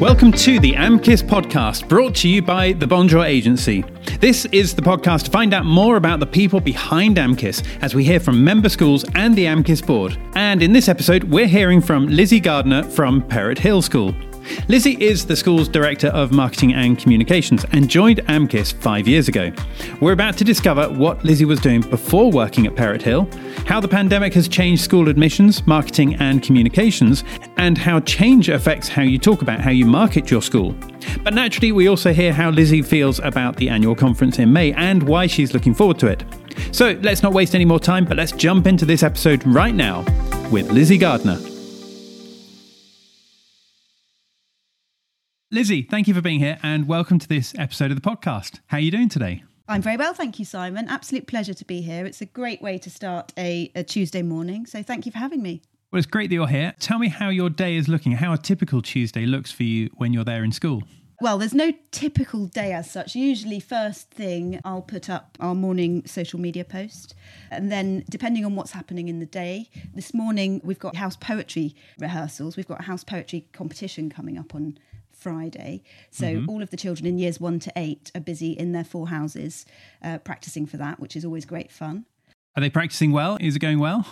Welcome 0.00 0.32
to 0.32 0.58
the 0.58 0.72
AMCIS 0.72 1.22
podcast, 1.24 1.86
brought 1.86 2.14
to 2.16 2.28
you 2.28 2.40
by 2.40 2.72
the 2.72 2.86
Bonjour 2.86 3.22
Agency. 3.22 3.84
This 4.18 4.46
is 4.46 4.74
the 4.74 4.80
podcast 4.80 5.24
to 5.24 5.30
find 5.30 5.52
out 5.52 5.66
more 5.66 5.96
about 5.96 6.20
the 6.20 6.26
people 6.26 6.58
behind 6.58 7.18
AMCIS 7.18 7.62
as 7.82 7.94
we 7.94 8.02
hear 8.02 8.18
from 8.18 8.42
member 8.42 8.70
schools 8.70 9.04
and 9.14 9.36
the 9.36 9.44
AMCIS 9.44 9.86
board. 9.86 10.16
And 10.34 10.62
in 10.62 10.72
this 10.72 10.88
episode, 10.88 11.24
we're 11.24 11.46
hearing 11.46 11.82
from 11.82 12.08
Lizzi 12.08 12.42
Gardner 12.42 12.82
from 12.82 13.20
Perrott 13.20 13.58
Hill 13.58 13.82
School. 13.82 14.14
Lizzi 14.68 14.98
is 15.00 15.26
the 15.26 15.36
school's 15.36 15.68
Director 15.68 16.08
of 16.08 16.32
Marketing 16.32 16.74
and 16.74 16.98
Communications 16.98 17.64
and 17.72 17.88
joined 17.88 18.18
AMCIS 18.26 18.72
five 18.72 19.06
years 19.06 19.28
ago. 19.28 19.52
We're 20.00 20.12
about 20.12 20.36
to 20.38 20.44
discover 20.44 20.88
what 20.88 21.20
Lizzi 21.20 21.44
was 21.44 21.60
doing 21.60 21.80
before 21.82 22.30
working 22.30 22.66
at 22.66 22.74
Perrott 22.74 23.02
Hill, 23.02 23.28
how 23.66 23.80
the 23.80 23.88
pandemic 23.88 24.34
has 24.34 24.48
changed 24.48 24.82
school 24.82 25.08
admissions, 25.08 25.66
marketing, 25.66 26.16
and 26.16 26.42
communications, 26.42 27.24
and 27.56 27.78
how 27.78 28.00
change 28.00 28.48
affects 28.48 28.88
how 28.88 29.02
you 29.02 29.18
talk 29.18 29.42
about 29.42 29.60
how 29.60 29.70
you 29.70 29.86
market 29.86 30.30
your 30.30 30.42
school. 30.42 30.74
But 31.22 31.34
naturally, 31.34 31.72
we 31.72 31.88
also 31.88 32.12
hear 32.12 32.32
how 32.32 32.50
Lizzi 32.50 32.84
feels 32.84 33.20
about 33.20 33.56
the 33.56 33.68
annual 33.68 33.94
conference 33.94 34.38
in 34.38 34.52
May 34.52 34.72
and 34.72 35.02
why 35.02 35.26
she's 35.26 35.54
looking 35.54 35.74
forward 35.74 35.98
to 36.00 36.06
it. 36.08 36.24
So 36.72 36.98
let's 37.02 37.22
not 37.22 37.32
waste 37.32 37.54
any 37.54 37.64
more 37.64 37.80
time, 37.80 38.04
but 38.04 38.16
let's 38.16 38.32
jump 38.32 38.66
into 38.66 38.84
this 38.84 39.02
episode 39.02 39.46
right 39.46 39.74
now 39.74 40.00
with 40.50 40.68
Lizzi 40.68 40.98
Gardner. 40.98 41.49
Lizzi, 45.52 45.90
thank 45.90 46.06
you 46.06 46.14
for 46.14 46.20
being 46.20 46.38
here 46.38 46.60
and 46.62 46.86
welcome 46.86 47.18
to 47.18 47.26
this 47.26 47.56
episode 47.58 47.90
of 47.90 48.00
the 48.00 48.08
podcast. 48.08 48.60
How 48.68 48.76
are 48.76 48.80
you 48.80 48.92
doing 48.92 49.08
today? 49.08 49.42
I'm 49.66 49.82
very 49.82 49.96
well, 49.96 50.14
thank 50.14 50.38
you, 50.38 50.44
Simon. 50.44 50.86
Absolute 50.88 51.26
pleasure 51.26 51.54
to 51.54 51.64
be 51.64 51.80
here. 51.80 52.06
It's 52.06 52.20
a 52.20 52.26
great 52.26 52.62
way 52.62 52.78
to 52.78 52.88
start 52.88 53.32
a, 53.36 53.68
a, 53.74 53.82
Tuesday 53.82 54.22
morning. 54.22 54.64
So 54.64 54.84
thank 54.84 55.06
you 55.06 55.12
for 55.12 55.18
having 55.18 55.42
me. 55.42 55.60
Well, 55.90 55.98
it's 55.98 56.06
great 56.06 56.30
that 56.30 56.36
you're 56.36 56.46
here. 56.46 56.74
Tell 56.78 57.00
me 57.00 57.08
how 57.08 57.30
your 57.30 57.50
day 57.50 57.74
is 57.74 57.88
looking, 57.88 58.12
how 58.12 58.32
a 58.32 58.38
typical 58.38 58.80
Tuesday 58.80 59.26
looks 59.26 59.50
for 59.50 59.64
you 59.64 59.90
when 59.96 60.12
you're 60.12 60.22
there 60.22 60.44
in 60.44 60.52
school. 60.52 60.84
Well, 61.20 61.36
there's 61.36 61.52
no 61.52 61.72
typical 61.90 62.46
day 62.46 62.72
as 62.72 62.88
such. 62.88 63.16
Usually, 63.16 63.58
first 63.58 64.12
thing, 64.12 64.60
I'll 64.64 64.82
put 64.82 65.10
up 65.10 65.36
our 65.40 65.56
morning 65.56 66.06
social 66.06 66.38
media 66.38 66.64
post. 66.64 67.16
And 67.50 67.72
then, 67.72 68.04
depending 68.08 68.44
on 68.44 68.54
what's 68.54 68.70
happening 68.70 69.08
in 69.08 69.18
the 69.18 69.26
day, 69.26 69.68
this 69.94 70.14
morning 70.14 70.60
we've 70.62 70.78
got 70.78 70.94
house 70.94 71.16
poetry 71.16 71.74
rehearsals. 71.98 72.56
We've 72.56 72.68
got 72.68 72.80
a 72.80 72.84
house 72.84 73.02
poetry 73.02 73.48
competition 73.52 74.10
coming 74.10 74.38
up 74.38 74.54
on 74.54 74.78
Friday. 75.20 75.82
So 76.10 76.26
mm-hmm. 76.26 76.50
all 76.50 76.62
of 76.62 76.70
the 76.70 76.76
children 76.76 77.06
in 77.06 77.18
years 77.18 77.38
one 77.40 77.58
to 77.60 77.72
eight 77.76 78.10
are 78.14 78.20
busy 78.20 78.52
in 78.52 78.72
their 78.72 78.84
four 78.84 79.08
houses 79.08 79.66
uh, 80.02 80.18
practicing 80.18 80.66
for 80.66 80.78
that, 80.78 80.98
which 80.98 81.14
is 81.16 81.24
always 81.24 81.44
great 81.44 81.70
fun. 81.70 82.06
Are 82.56 82.60
they 82.60 82.70
practicing 82.70 83.12
well? 83.12 83.36
Is 83.40 83.56
it 83.56 83.60
going 83.60 83.78
well? 83.78 84.06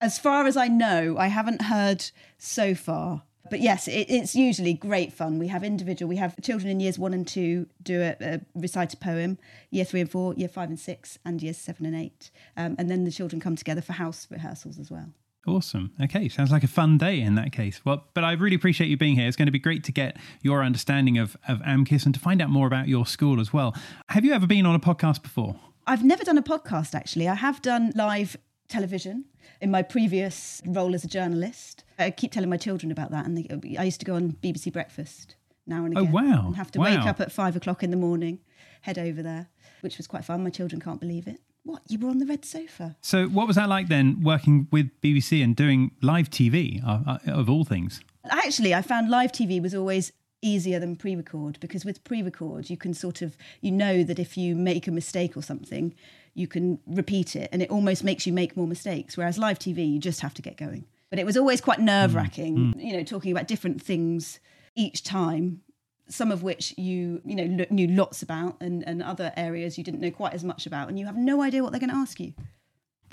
As 0.00 0.18
far 0.18 0.46
as 0.46 0.56
I 0.56 0.68
know, 0.68 1.16
I 1.18 1.28
haven't 1.28 1.62
heard 1.62 2.10
so 2.38 2.74
far. 2.74 3.22
But 3.50 3.60
yes, 3.60 3.88
it, 3.88 4.06
it's 4.08 4.34
usually 4.34 4.72
great 4.72 5.12
fun. 5.12 5.38
We 5.38 5.48
have 5.48 5.62
individual, 5.62 6.08
we 6.08 6.16
have 6.16 6.34
children 6.42 6.70
in 6.70 6.80
years 6.80 6.98
one 6.98 7.12
and 7.12 7.26
two 7.26 7.66
do 7.82 8.00
a, 8.00 8.16
a 8.20 8.40
recite 8.54 8.94
a 8.94 8.96
poem, 8.96 9.38
year 9.70 9.84
three 9.84 10.00
and 10.00 10.10
four, 10.10 10.34
year 10.34 10.48
five 10.48 10.70
and 10.70 10.80
six, 10.80 11.18
and 11.24 11.42
years 11.42 11.58
seven 11.58 11.84
and 11.84 11.94
eight. 11.94 12.30
Um, 12.56 12.74
and 12.78 12.90
then 12.90 13.04
the 13.04 13.10
children 13.10 13.40
come 13.40 13.56
together 13.56 13.82
for 13.82 13.92
house 13.92 14.26
rehearsals 14.30 14.78
as 14.78 14.90
well. 14.90 15.12
Awesome. 15.46 15.92
Okay, 16.02 16.28
sounds 16.28 16.50
like 16.50 16.64
a 16.64 16.68
fun 16.68 16.96
day 16.96 17.20
in 17.20 17.34
that 17.34 17.52
case. 17.52 17.80
Well, 17.84 18.04
but 18.14 18.24
I 18.24 18.32
really 18.32 18.56
appreciate 18.56 18.88
you 18.88 18.96
being 18.96 19.14
here. 19.14 19.28
It's 19.28 19.36
going 19.36 19.46
to 19.46 19.52
be 19.52 19.58
great 19.58 19.84
to 19.84 19.92
get 19.92 20.16
your 20.42 20.62
understanding 20.62 21.18
of, 21.18 21.36
of 21.46 21.58
AMCIS 21.60 22.06
and 22.06 22.14
to 22.14 22.20
find 22.20 22.40
out 22.40 22.48
more 22.48 22.66
about 22.66 22.88
your 22.88 23.04
school 23.04 23.40
as 23.40 23.52
well. 23.52 23.74
Have 24.08 24.24
you 24.24 24.32
ever 24.32 24.46
been 24.46 24.64
on 24.64 24.74
a 24.74 24.80
podcast 24.80 25.22
before? 25.22 25.56
I've 25.86 26.02
never 26.02 26.24
done 26.24 26.38
a 26.38 26.42
podcast 26.42 26.94
actually. 26.94 27.28
I 27.28 27.34
have 27.34 27.60
done 27.60 27.92
live 27.94 28.36
television 28.68 29.26
in 29.60 29.70
my 29.70 29.82
previous 29.82 30.62
role 30.66 30.94
as 30.94 31.04
a 31.04 31.08
journalist. 31.08 31.84
I 31.98 32.10
keep 32.10 32.32
telling 32.32 32.50
my 32.50 32.56
children 32.56 32.90
about 32.90 33.10
that, 33.10 33.26
and 33.26 33.36
they, 33.36 33.76
I 33.78 33.84
used 33.84 34.00
to 34.00 34.06
go 34.06 34.14
on 34.14 34.32
BBC 34.42 34.72
Breakfast 34.72 35.36
now 35.66 35.84
and 35.84 35.96
oh, 35.96 36.02
again. 36.02 36.12
Oh 36.12 36.14
wow! 36.14 36.46
And 36.46 36.56
have 36.56 36.70
to 36.72 36.78
wow. 36.78 36.86
wake 36.86 37.06
up 37.06 37.20
at 37.20 37.30
five 37.30 37.54
o'clock 37.56 37.82
in 37.82 37.90
the 37.90 37.96
morning, 37.96 38.40
head 38.82 38.98
over 38.98 39.22
there, 39.22 39.48
which 39.82 39.98
was 39.98 40.06
quite 40.06 40.24
fun. 40.24 40.42
My 40.42 40.50
children 40.50 40.80
can't 40.80 41.00
believe 41.00 41.26
it. 41.26 41.40
What? 41.64 41.82
You 41.88 41.98
were 41.98 42.10
on 42.10 42.18
the 42.18 42.26
red 42.26 42.44
sofa? 42.44 42.96
So, 43.00 43.26
what 43.26 43.46
was 43.46 43.56
that 43.56 43.68
like 43.68 43.88
then, 43.88 44.22
working 44.22 44.68
with 44.70 44.90
BBC 45.02 45.42
and 45.42 45.56
doing 45.56 45.92
live 46.02 46.30
TV 46.30 46.84
uh, 46.86 47.18
uh, 47.26 47.32
of 47.32 47.48
all 47.48 47.64
things? 47.64 48.00
Actually, 48.28 48.74
I 48.74 48.82
found 48.82 49.10
live 49.10 49.32
TV 49.32 49.60
was 49.60 49.74
always 49.74 50.12
easier 50.42 50.78
than 50.78 50.94
pre-record 50.94 51.58
because 51.60 51.86
with 51.86 52.04
pre-record 52.04 52.68
you 52.68 52.76
can 52.76 52.92
sort 52.92 53.22
of 53.22 53.34
you 53.62 53.72
know 53.72 54.04
that 54.04 54.18
if 54.18 54.36
you 54.36 54.54
make 54.54 54.86
a 54.86 54.90
mistake 54.90 55.38
or 55.38 55.42
something 55.42 55.94
you 56.34 56.46
can 56.46 56.78
repeat 56.86 57.34
it 57.34 57.48
and 57.50 57.62
it 57.62 57.70
almost 57.70 58.04
makes 58.04 58.26
you 58.26 58.32
make 58.32 58.54
more 58.54 58.66
mistakes 58.66 59.16
whereas 59.16 59.38
live 59.38 59.58
tv 59.58 59.90
you 59.90 59.98
just 59.98 60.20
have 60.20 60.34
to 60.34 60.42
get 60.42 60.58
going 60.58 60.84
but 61.08 61.18
it 61.18 61.24
was 61.24 61.38
always 61.38 61.62
quite 61.62 61.80
nerve-wracking 61.80 62.58
mm. 62.58 62.74
mm. 62.74 62.84
you 62.84 62.92
know 62.94 63.02
talking 63.02 63.32
about 63.32 63.48
different 63.48 63.80
things 63.80 64.38
each 64.76 65.02
time 65.02 65.62
some 66.08 66.30
of 66.30 66.42
which 66.42 66.74
you 66.76 67.20
you 67.24 67.34
know 67.34 67.66
knew 67.70 67.86
lots 67.88 68.22
about 68.22 68.56
and, 68.60 68.86
and 68.86 69.02
other 69.02 69.32
areas 69.36 69.78
you 69.78 69.84
didn't 69.84 70.00
know 70.00 70.10
quite 70.10 70.34
as 70.34 70.44
much 70.44 70.66
about 70.66 70.88
and 70.88 70.98
you 70.98 71.06
have 71.06 71.16
no 71.16 71.40
idea 71.40 71.62
what 71.62 71.72
they're 71.72 71.80
going 71.80 71.90
to 71.90 71.96
ask 71.96 72.20
you 72.20 72.34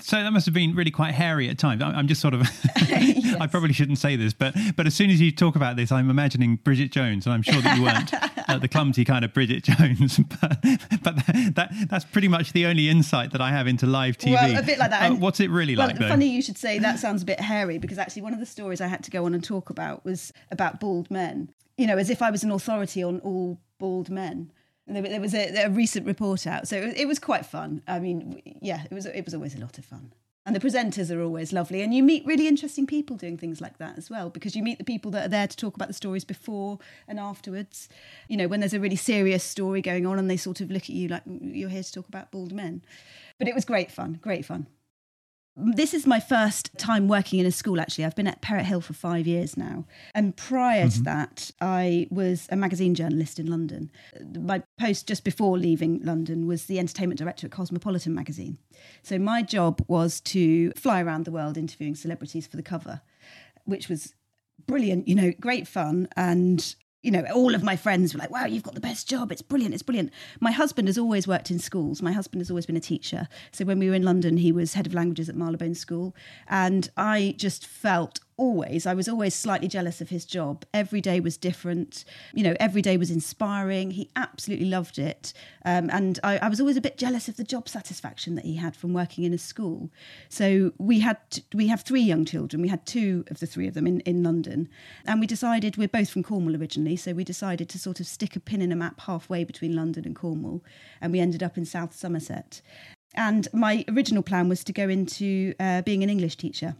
so 0.02 0.16
that 0.16 0.32
must 0.32 0.46
have 0.46 0.54
been 0.54 0.74
really 0.74 0.90
quite 0.90 1.14
hairy 1.14 1.48
at 1.48 1.58
times. 1.58 1.82
I'm 1.82 2.08
just 2.08 2.20
sort 2.20 2.34
of, 2.34 2.40
yes. 2.88 3.36
I 3.40 3.46
probably 3.46 3.72
shouldn't 3.72 3.98
say 3.98 4.16
this, 4.16 4.32
but 4.32 4.54
but 4.76 4.86
as 4.86 4.94
soon 4.94 5.10
as 5.10 5.20
you 5.20 5.30
talk 5.30 5.54
about 5.54 5.76
this, 5.76 5.92
I'm 5.92 6.10
imagining 6.10 6.56
Bridget 6.56 6.90
Jones, 6.90 7.24
and 7.26 7.32
I'm 7.32 7.42
sure 7.42 7.60
that 7.60 7.76
you 7.76 7.84
weren't 7.84 8.12
uh, 8.48 8.58
the 8.58 8.68
clumsy 8.68 9.04
kind 9.04 9.24
of 9.24 9.32
Bridget 9.32 9.62
Jones. 9.62 10.18
but 10.40 10.58
but 11.02 11.16
that 11.54 11.86
that's 11.88 12.04
pretty 12.04 12.28
much 12.28 12.52
the 12.52 12.66
only 12.66 12.88
insight 12.88 13.30
that 13.32 13.40
I 13.40 13.50
have 13.50 13.66
into 13.66 13.86
live 13.86 14.18
TV. 14.18 14.32
Well, 14.32 14.58
a 14.58 14.62
bit 14.62 14.78
like 14.78 14.90
that. 14.90 15.12
Uh, 15.12 15.14
what's 15.14 15.40
it 15.40 15.50
really 15.50 15.76
well, 15.76 15.86
like? 15.86 15.98
Though? 15.98 16.08
Funny 16.08 16.26
you 16.26 16.42
should 16.42 16.58
say 16.58 16.78
that. 16.80 16.98
Sounds 16.98 17.22
a 17.22 17.26
bit 17.26 17.40
hairy 17.40 17.78
because 17.78 17.98
actually 17.98 18.22
one 18.22 18.34
of 18.34 18.40
the 18.40 18.46
stories 18.46 18.80
I 18.80 18.88
had 18.88 19.04
to 19.04 19.10
go 19.10 19.24
on 19.24 19.34
and 19.34 19.42
talk 19.42 19.70
about 19.70 20.04
was 20.04 20.32
about 20.50 20.80
bald 20.80 21.10
men. 21.10 21.50
You 21.76 21.86
know, 21.86 21.98
as 21.98 22.10
if 22.10 22.22
I 22.22 22.30
was 22.30 22.44
an 22.44 22.50
authority 22.50 23.02
on 23.02 23.20
all 23.20 23.58
bald 23.78 24.10
men. 24.10 24.52
There, 24.86 25.02
there 25.02 25.20
was 25.20 25.34
a, 25.34 25.64
a, 25.64 25.70
recent 25.70 26.06
report 26.06 26.46
out, 26.46 26.68
so 26.68 26.76
it, 26.76 26.96
it 26.98 27.08
was 27.08 27.18
quite 27.18 27.46
fun. 27.46 27.82
I 27.86 27.98
mean, 27.98 28.42
yeah, 28.60 28.82
it 28.84 28.92
was 28.92 29.06
it 29.06 29.24
was 29.24 29.32
always 29.32 29.54
a 29.54 29.60
lot 29.60 29.78
of 29.78 29.84
fun. 29.84 30.12
And 30.44 30.56
the 30.56 30.60
presenters 30.60 31.14
are 31.14 31.22
always 31.22 31.52
lovely. 31.52 31.82
And 31.82 31.94
you 31.94 32.02
meet 32.02 32.26
really 32.26 32.48
interesting 32.48 32.84
people 32.84 33.16
doing 33.16 33.38
things 33.38 33.60
like 33.60 33.78
that 33.78 33.96
as 33.96 34.10
well, 34.10 34.28
because 34.28 34.56
you 34.56 34.62
meet 34.62 34.78
the 34.78 34.84
people 34.84 35.12
that 35.12 35.26
are 35.26 35.28
there 35.28 35.46
to 35.46 35.56
talk 35.56 35.76
about 35.76 35.86
the 35.86 35.94
stories 35.94 36.24
before 36.24 36.80
and 37.06 37.20
afterwards. 37.20 37.88
You 38.28 38.36
know, 38.36 38.48
when 38.48 38.58
there's 38.58 38.74
a 38.74 38.80
really 38.80 38.96
serious 38.96 39.44
story 39.44 39.80
going 39.80 40.04
on 40.04 40.18
and 40.18 40.28
they 40.28 40.36
sort 40.36 40.60
of 40.60 40.70
look 40.70 40.84
at 40.84 40.90
you 40.90 41.08
like 41.08 41.24
mm, 41.24 41.54
you're 41.54 41.68
here 41.68 41.84
to 41.84 41.92
talk 41.92 42.08
about 42.08 42.32
bald 42.32 42.52
men. 42.52 42.82
But 43.38 43.46
it 43.46 43.54
was 43.54 43.64
great 43.64 43.92
fun, 43.92 44.18
great 44.20 44.44
fun. 44.44 44.66
This 45.54 45.92
is 45.92 46.06
my 46.06 46.18
first 46.18 46.70
time 46.78 47.08
working 47.08 47.38
in 47.38 47.44
a 47.44 47.52
school, 47.52 47.78
actually. 47.78 48.06
I've 48.06 48.16
been 48.16 48.26
at 48.26 48.40
Perrott 48.40 48.64
Hill 48.64 48.80
for 48.80 48.94
five 48.94 49.26
years 49.26 49.54
now. 49.54 49.84
And 50.14 50.34
prior 50.34 50.86
mm-hmm. 50.86 50.98
to 50.98 51.02
that, 51.04 51.50
I 51.60 52.06
was 52.10 52.48
a 52.50 52.56
magazine 52.56 52.94
journalist 52.94 53.38
in 53.38 53.46
London. 53.46 53.90
My 54.34 54.62
post 54.80 55.06
just 55.06 55.24
before 55.24 55.58
leaving 55.58 56.00
London 56.02 56.46
was 56.46 56.64
the 56.64 56.78
entertainment 56.78 57.18
director 57.18 57.46
at 57.46 57.52
Cosmopolitan 57.52 58.14
magazine. 58.14 58.56
So 59.02 59.18
my 59.18 59.42
job 59.42 59.84
was 59.88 60.20
to 60.22 60.70
fly 60.72 61.02
around 61.02 61.26
the 61.26 61.32
world 61.32 61.58
interviewing 61.58 61.96
celebrities 61.96 62.46
for 62.46 62.56
the 62.56 62.62
cover, 62.62 63.02
which 63.66 63.90
was 63.90 64.14
brilliant, 64.66 65.06
you 65.06 65.14
know, 65.14 65.32
great 65.38 65.68
fun. 65.68 66.08
And 66.16 66.74
you 67.02 67.10
know, 67.10 67.24
all 67.34 67.54
of 67.54 67.64
my 67.64 67.74
friends 67.74 68.14
were 68.14 68.18
like, 68.18 68.30
wow, 68.30 68.46
you've 68.46 68.62
got 68.62 68.74
the 68.74 68.80
best 68.80 69.08
job. 69.08 69.32
It's 69.32 69.42
brilliant. 69.42 69.74
It's 69.74 69.82
brilliant. 69.82 70.12
My 70.40 70.52
husband 70.52 70.86
has 70.88 70.96
always 70.96 71.26
worked 71.26 71.50
in 71.50 71.58
schools. 71.58 72.00
My 72.00 72.12
husband 72.12 72.40
has 72.40 72.48
always 72.48 72.66
been 72.66 72.76
a 72.76 72.80
teacher. 72.80 73.28
So 73.50 73.64
when 73.64 73.80
we 73.80 73.88
were 73.88 73.94
in 73.94 74.04
London, 74.04 74.36
he 74.36 74.52
was 74.52 74.74
head 74.74 74.86
of 74.86 74.94
languages 74.94 75.28
at 75.28 75.34
Marylebone 75.34 75.74
School. 75.74 76.14
And 76.48 76.88
I 76.96 77.34
just 77.36 77.66
felt 77.66 78.20
always 78.42 78.86
i 78.86 78.94
was 78.94 79.08
always 79.08 79.34
slightly 79.34 79.68
jealous 79.68 80.00
of 80.00 80.08
his 80.08 80.24
job. 80.24 80.64
Every 80.74 81.00
day 81.00 81.20
was 81.20 81.36
different. 81.36 82.04
You 82.34 82.44
know 82.44 82.54
every 82.58 82.82
day 82.82 82.96
was 82.96 83.10
inspiring. 83.10 83.92
He 83.92 84.10
absolutely 84.16 84.66
loved 84.66 84.98
it. 84.98 85.32
Um, 85.64 85.88
and 85.90 86.18
I, 86.24 86.38
I, 86.38 86.48
was 86.48 86.60
always 86.60 86.76
a 86.76 86.80
bit 86.80 86.98
jealous 86.98 87.28
of 87.28 87.36
the 87.36 87.44
job 87.44 87.68
satisfaction 87.68 88.34
that 88.34 88.44
he 88.44 88.56
had 88.56 88.74
from 88.74 88.92
working 88.92 89.24
in 89.24 89.32
a 89.32 89.38
school. 89.38 89.90
So 90.28 90.72
we 90.78 91.00
had 91.00 91.18
we 91.54 91.68
have 91.68 91.82
three 91.82 92.02
young 92.02 92.24
children. 92.24 92.62
We 92.62 92.68
had 92.68 92.84
two 92.84 93.24
of 93.30 93.38
the 93.40 93.46
three 93.46 93.68
of 93.68 93.74
them 93.74 93.86
in, 93.86 94.00
in 94.00 94.22
london. 94.22 94.68
And 95.06 95.20
we 95.20 95.26
decided 95.26 95.76
we're 95.76 95.88
both 95.88 96.10
from 96.10 96.22
cornwall 96.22 96.56
originally 96.56 96.96
so 96.96 97.12
we 97.12 97.24
decided 97.24 97.68
to 97.70 97.78
sort 97.78 98.00
of 98.00 98.06
stick 98.06 98.36
a 98.36 98.40
pin 98.40 98.62
in 98.62 98.72
a 98.72 98.76
map 98.76 99.00
halfway 99.00 99.44
between 99.44 99.76
london 99.76 100.04
and 100.04 100.16
cornwall. 100.16 100.64
And 101.00 101.12
we 101.12 101.20
ended 101.20 101.42
up 101.42 101.56
in 101.56 101.64
south 101.64 101.94
somerset. 101.94 102.60
And 103.14 103.46
my 103.52 103.84
original 103.88 104.22
plan 104.22 104.48
was 104.48 104.64
to 104.64 104.72
go 104.72 104.88
into 104.88 105.54
uh, 105.60 105.82
being 105.82 106.02
an 106.02 106.10
english 106.10 106.36
teacher 106.36 106.76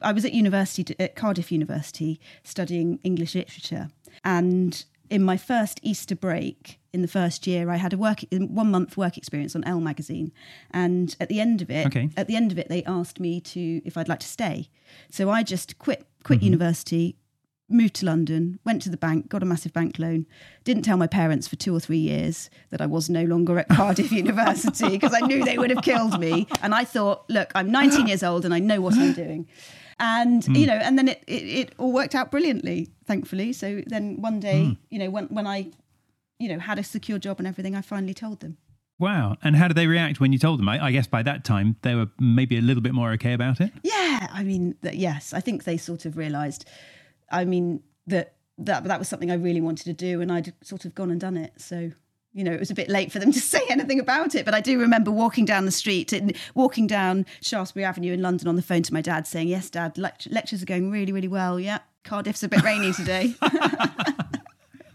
I 0.00 0.12
was 0.12 0.24
at 0.24 0.32
university 0.32 0.94
at 0.98 1.16
Cardiff 1.16 1.50
University 1.50 2.20
studying 2.42 2.98
English 3.02 3.34
literature, 3.34 3.88
and 4.24 4.84
in 5.10 5.22
my 5.22 5.36
first 5.36 5.80
Easter 5.82 6.16
break 6.16 6.80
in 6.92 7.02
the 7.02 7.08
first 7.08 7.46
year, 7.46 7.70
I 7.70 7.76
had 7.76 7.92
a 7.92 7.96
work 7.96 8.20
one 8.30 8.70
month 8.70 8.96
work 8.96 9.16
experience 9.16 9.56
on 9.56 9.64
Elle 9.64 9.80
magazine, 9.80 10.32
and 10.70 11.16
at 11.20 11.28
the 11.28 11.40
end 11.40 11.62
of 11.62 11.70
it, 11.70 11.86
okay. 11.86 12.08
at 12.16 12.28
the 12.28 12.36
end 12.36 12.52
of 12.52 12.58
it, 12.58 12.68
they 12.68 12.84
asked 12.84 13.20
me 13.20 13.40
to 13.40 13.82
if 13.84 13.96
I'd 13.96 14.08
like 14.08 14.20
to 14.20 14.26
stay. 14.26 14.68
So 15.10 15.30
I 15.30 15.42
just 15.42 15.78
quit 15.78 16.06
quit 16.22 16.38
mm-hmm. 16.38 16.46
university, 16.46 17.16
moved 17.68 17.94
to 17.94 18.06
London, 18.06 18.58
went 18.64 18.82
to 18.82 18.90
the 18.90 18.96
bank, 18.96 19.28
got 19.28 19.42
a 19.42 19.46
massive 19.46 19.72
bank 19.72 19.98
loan, 19.98 20.26
didn't 20.64 20.82
tell 20.82 20.96
my 20.96 21.06
parents 21.06 21.48
for 21.48 21.56
two 21.56 21.74
or 21.74 21.80
three 21.80 21.98
years 21.98 22.50
that 22.70 22.80
I 22.80 22.86
was 22.86 23.10
no 23.10 23.24
longer 23.24 23.58
at 23.58 23.68
Cardiff 23.68 24.12
University 24.24 24.90
because 24.90 25.14
I 25.14 25.20
knew 25.20 25.44
they 25.44 25.58
would 25.58 25.70
have 25.70 25.82
killed 25.82 26.18
me. 26.20 26.46
And 26.62 26.74
I 26.74 26.84
thought, 26.84 27.28
look, 27.28 27.50
I'm 27.54 27.70
19 27.70 28.06
years 28.06 28.22
old 28.22 28.44
and 28.44 28.54
I 28.54 28.58
know 28.58 28.80
what 28.80 28.94
I'm 28.94 29.12
doing. 29.12 29.48
And 29.98 30.44
hmm. 30.44 30.54
you 30.54 30.66
know, 30.66 30.74
and 30.74 30.98
then 30.98 31.08
it, 31.08 31.22
it 31.26 31.44
it 31.44 31.74
all 31.78 31.92
worked 31.92 32.14
out 32.14 32.30
brilliantly, 32.30 32.90
thankfully. 33.06 33.52
So 33.52 33.82
then 33.86 34.20
one 34.20 34.40
day, 34.40 34.64
hmm. 34.64 34.72
you 34.90 34.98
know, 34.98 35.10
when 35.10 35.26
when 35.26 35.46
I, 35.46 35.70
you 36.38 36.48
know, 36.48 36.58
had 36.58 36.78
a 36.78 36.84
secure 36.84 37.18
job 37.18 37.38
and 37.38 37.46
everything, 37.46 37.74
I 37.74 37.80
finally 37.80 38.14
told 38.14 38.40
them. 38.40 38.58
Wow. 38.98 39.36
And 39.42 39.56
how 39.56 39.68
did 39.68 39.76
they 39.76 39.86
react 39.86 40.20
when 40.20 40.32
you 40.32 40.38
told 40.38 40.60
them? 40.60 40.68
I, 40.68 40.86
I 40.86 40.92
guess 40.92 41.06
by 41.06 41.22
that 41.24 41.44
time 41.44 41.76
they 41.82 41.94
were 41.94 42.08
maybe 42.20 42.56
a 42.58 42.60
little 42.60 42.82
bit 42.82 42.94
more 42.94 43.10
okay 43.12 43.32
about 43.32 43.60
it. 43.60 43.72
Yeah, 43.82 44.28
I 44.32 44.44
mean, 44.44 44.76
that, 44.82 44.96
yes, 44.96 45.34
I 45.34 45.40
think 45.40 45.64
they 45.64 45.76
sort 45.76 46.04
of 46.04 46.16
realised. 46.16 46.64
I 47.30 47.44
mean 47.44 47.82
that 48.06 48.34
that 48.58 48.84
that 48.84 48.98
was 48.98 49.08
something 49.08 49.30
I 49.30 49.34
really 49.34 49.60
wanted 49.60 49.84
to 49.84 49.92
do, 49.92 50.20
and 50.20 50.30
I'd 50.30 50.52
sort 50.62 50.84
of 50.84 50.94
gone 50.94 51.10
and 51.10 51.20
done 51.20 51.36
it. 51.36 51.54
So 51.56 51.90
you 52.34 52.44
know, 52.44 52.52
it 52.52 52.60
was 52.60 52.70
a 52.70 52.74
bit 52.74 52.88
late 52.88 53.10
for 53.12 53.18
them 53.20 53.32
to 53.38 53.40
say 53.40 53.62
anything 53.70 54.00
about 54.00 54.34
it. 54.34 54.44
But 54.44 54.52
I 54.54 54.60
do 54.60 54.78
remember 54.78 55.10
walking 55.10 55.44
down 55.44 55.64
the 55.64 55.70
street 55.70 56.12
and 56.12 56.36
walking 56.54 56.86
down 56.86 57.24
Shaftesbury 57.40 57.84
Avenue 57.84 58.12
in 58.12 58.20
London 58.20 58.48
on 58.48 58.56
the 58.56 58.62
phone 58.62 58.82
to 58.82 58.92
my 58.92 59.00
dad, 59.00 59.26
saying, 59.26 59.48
"Yes, 59.48 59.70
Dad, 59.70 59.96
lect- 59.96 60.30
lectures 60.30 60.62
are 60.62 60.66
going 60.66 60.90
really, 60.90 61.12
really 61.12 61.28
well. 61.28 61.58
Yeah, 61.58 61.78
Cardiff's 62.02 62.42
a 62.42 62.48
bit 62.48 62.62
rainy 62.62 62.92
today." 62.92 63.34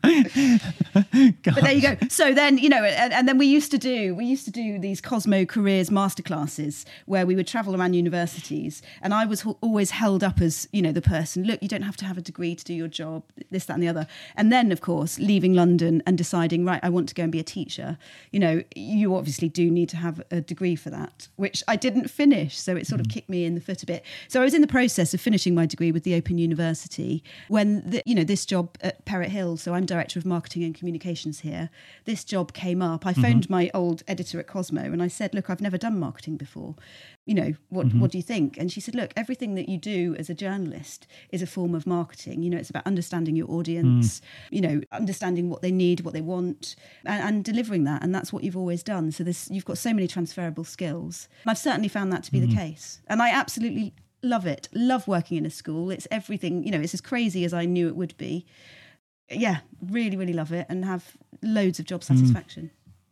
but 0.93 1.55
there 1.61 1.71
you 1.71 1.81
go. 1.81 1.97
So 2.09 2.33
then, 2.33 2.57
you 2.57 2.69
know, 2.69 2.83
and, 2.83 3.13
and, 3.13 3.27
then 3.27 3.37
we 3.37 3.45
used 3.45 3.71
to 3.71 3.77
do 3.77 4.15
we 4.15 4.25
used 4.25 4.45
to 4.45 4.51
do 4.51 4.79
these 4.79 5.01
Cosmo 5.01 5.45
Careers 5.45 5.89
masterclasses 5.89 6.85
where 7.05 7.25
we 7.25 7.35
would 7.35 7.47
travel 7.47 7.75
around 7.75 7.93
universities, 7.93 8.81
and 9.01 9.13
I 9.13 9.25
was 9.25 9.45
always 9.61 9.91
held 9.91 10.23
up 10.23 10.41
as 10.41 10.67
you 10.71 10.81
know 10.81 10.91
the 10.91 11.01
person. 11.01 11.43
Look, 11.43 11.61
you 11.61 11.69
don't 11.69 11.83
have 11.83 11.97
to 11.97 12.05
have 12.05 12.17
a 12.17 12.21
degree 12.21 12.55
to 12.55 12.63
do 12.63 12.73
your 12.73 12.87
job. 12.87 13.23
This, 13.51 13.65
that, 13.65 13.73
and 13.73 13.83
the 13.83 13.87
other. 13.87 14.07
And 14.35 14.51
then, 14.51 14.71
of 14.71 14.81
course, 14.81 15.19
leaving 15.19 15.53
London 15.53 16.01
and 16.05 16.17
deciding, 16.17 16.65
right, 16.65 16.79
I 16.83 16.89
want 16.89 17.09
to 17.09 17.15
go 17.15 17.23
and 17.23 17.31
be 17.31 17.39
a 17.39 17.43
teacher. 17.43 17.97
You 18.31 18.39
know, 18.39 18.63
you 18.75 19.15
obviously 19.15 19.49
do 19.49 19.69
need 19.69 19.89
to 19.89 19.97
have 19.97 20.21
a 20.31 20.41
degree 20.41 20.75
for 20.75 20.89
that, 20.89 21.27
which 21.35 21.63
I 21.67 21.75
didn't 21.75 22.09
finish. 22.09 22.57
So 22.59 22.75
it 22.75 22.87
sort 22.87 23.01
of 23.01 23.07
mm. 23.07 23.11
kicked 23.11 23.29
me 23.29 23.45
in 23.45 23.55
the 23.55 23.61
foot 23.61 23.83
a 23.83 23.85
bit. 23.85 24.03
So 24.27 24.41
I 24.41 24.43
was 24.43 24.53
in 24.53 24.61
the 24.61 24.67
process 24.67 25.13
of 25.13 25.21
finishing 25.21 25.55
my 25.55 25.65
degree 25.65 25.91
with 25.91 26.03
the 26.03 26.15
Open 26.15 26.37
University 26.37 27.23
when 27.47 27.89
the, 27.89 28.01
you 28.05 28.15
know 28.15 28.23
this 28.23 28.45
job 28.45 28.77
at 28.81 29.03
Perrott 29.05 29.29
Hill. 29.29 29.57
So 29.57 29.73
I'm 29.73 29.85
director 29.85 30.19
of 30.19 30.25
marketing 30.25 30.63
and 30.63 30.75
communications 30.79 31.41
here. 31.41 31.69
This 32.05 32.23
job 32.23 32.53
came 32.53 32.81
up. 32.81 33.05
I 33.05 33.13
phoned 33.13 33.43
mm-hmm. 33.43 33.53
my 33.53 33.71
old 33.73 34.03
editor 34.07 34.39
at 34.39 34.47
Cosmo 34.47 34.81
and 34.81 35.03
I 35.03 35.07
said, 35.07 35.33
"Look, 35.33 35.49
I've 35.49 35.61
never 35.61 35.77
done 35.77 35.99
marketing 35.99 36.37
before. 36.37 36.75
You 37.25 37.35
know, 37.35 37.53
what 37.69 37.87
mm-hmm. 37.87 37.99
what 37.99 38.11
do 38.11 38.17
you 38.17 38.23
think?" 38.23 38.57
And 38.57 38.71
she 38.71 38.81
said, 38.81 38.95
"Look, 38.95 39.13
everything 39.15 39.55
that 39.55 39.69
you 39.69 39.77
do 39.77 40.15
as 40.17 40.29
a 40.29 40.33
journalist 40.33 41.05
is 41.31 41.41
a 41.41 41.47
form 41.47 41.75
of 41.75 41.85
marketing. 41.85 42.41
You 42.41 42.49
know, 42.49 42.57
it's 42.57 42.69
about 42.69 42.87
understanding 42.87 43.35
your 43.35 43.51
audience. 43.51 44.19
Mm. 44.19 44.23
You 44.51 44.61
know, 44.61 44.81
understanding 44.91 45.49
what 45.49 45.61
they 45.61 45.71
need, 45.71 46.01
what 46.01 46.13
they 46.13 46.21
want, 46.21 46.75
and, 47.05 47.21
and, 47.21 47.43
delivering 47.43 47.83
that. 47.83 48.03
And 48.03 48.13
that's 48.13 48.33
what 48.33 48.43
you've 48.43 48.57
always 48.57 48.83
done. 48.83 49.11
So 49.11 49.23
this, 49.23 49.49
you've 49.51 49.65
got 49.65 49.77
so 49.77 49.93
many 49.93 50.07
transferable 50.07 50.63
skills. 50.63 51.27
And 51.43 51.51
I've 51.51 51.57
certainly 51.57 51.87
found 51.87 52.11
that 52.13 52.23
to 52.23 52.31
be 52.31 52.39
mm. 52.39 52.49
the 52.49 52.55
case. 52.55 53.01
And 53.07 53.21
I 53.21 53.29
absolutely 53.29 53.93
love 54.21 54.45
it. 54.45 54.69
Love 54.73 55.07
working 55.07 55.37
in 55.37 55.45
a 55.45 55.49
school. 55.49 55.91
It's 55.91 56.07
everything, 56.11 56.63
you 56.63 56.71
know, 56.71 56.79
it's 56.79 56.93
as 56.93 57.01
crazy 57.01 57.45
as 57.45 57.53
I 57.53 57.65
knew 57.65 57.87
it 57.87 57.95
would 57.95 58.17
be 58.17 58.45
yeah, 59.31 59.59
really, 59.81 60.17
really 60.17 60.33
love 60.33 60.51
it 60.51 60.65
and 60.69 60.85
have 60.85 61.17
loads 61.41 61.79
of 61.79 61.85
job 61.85 62.03
satisfaction. 62.03 62.65
Mm. 62.65 62.69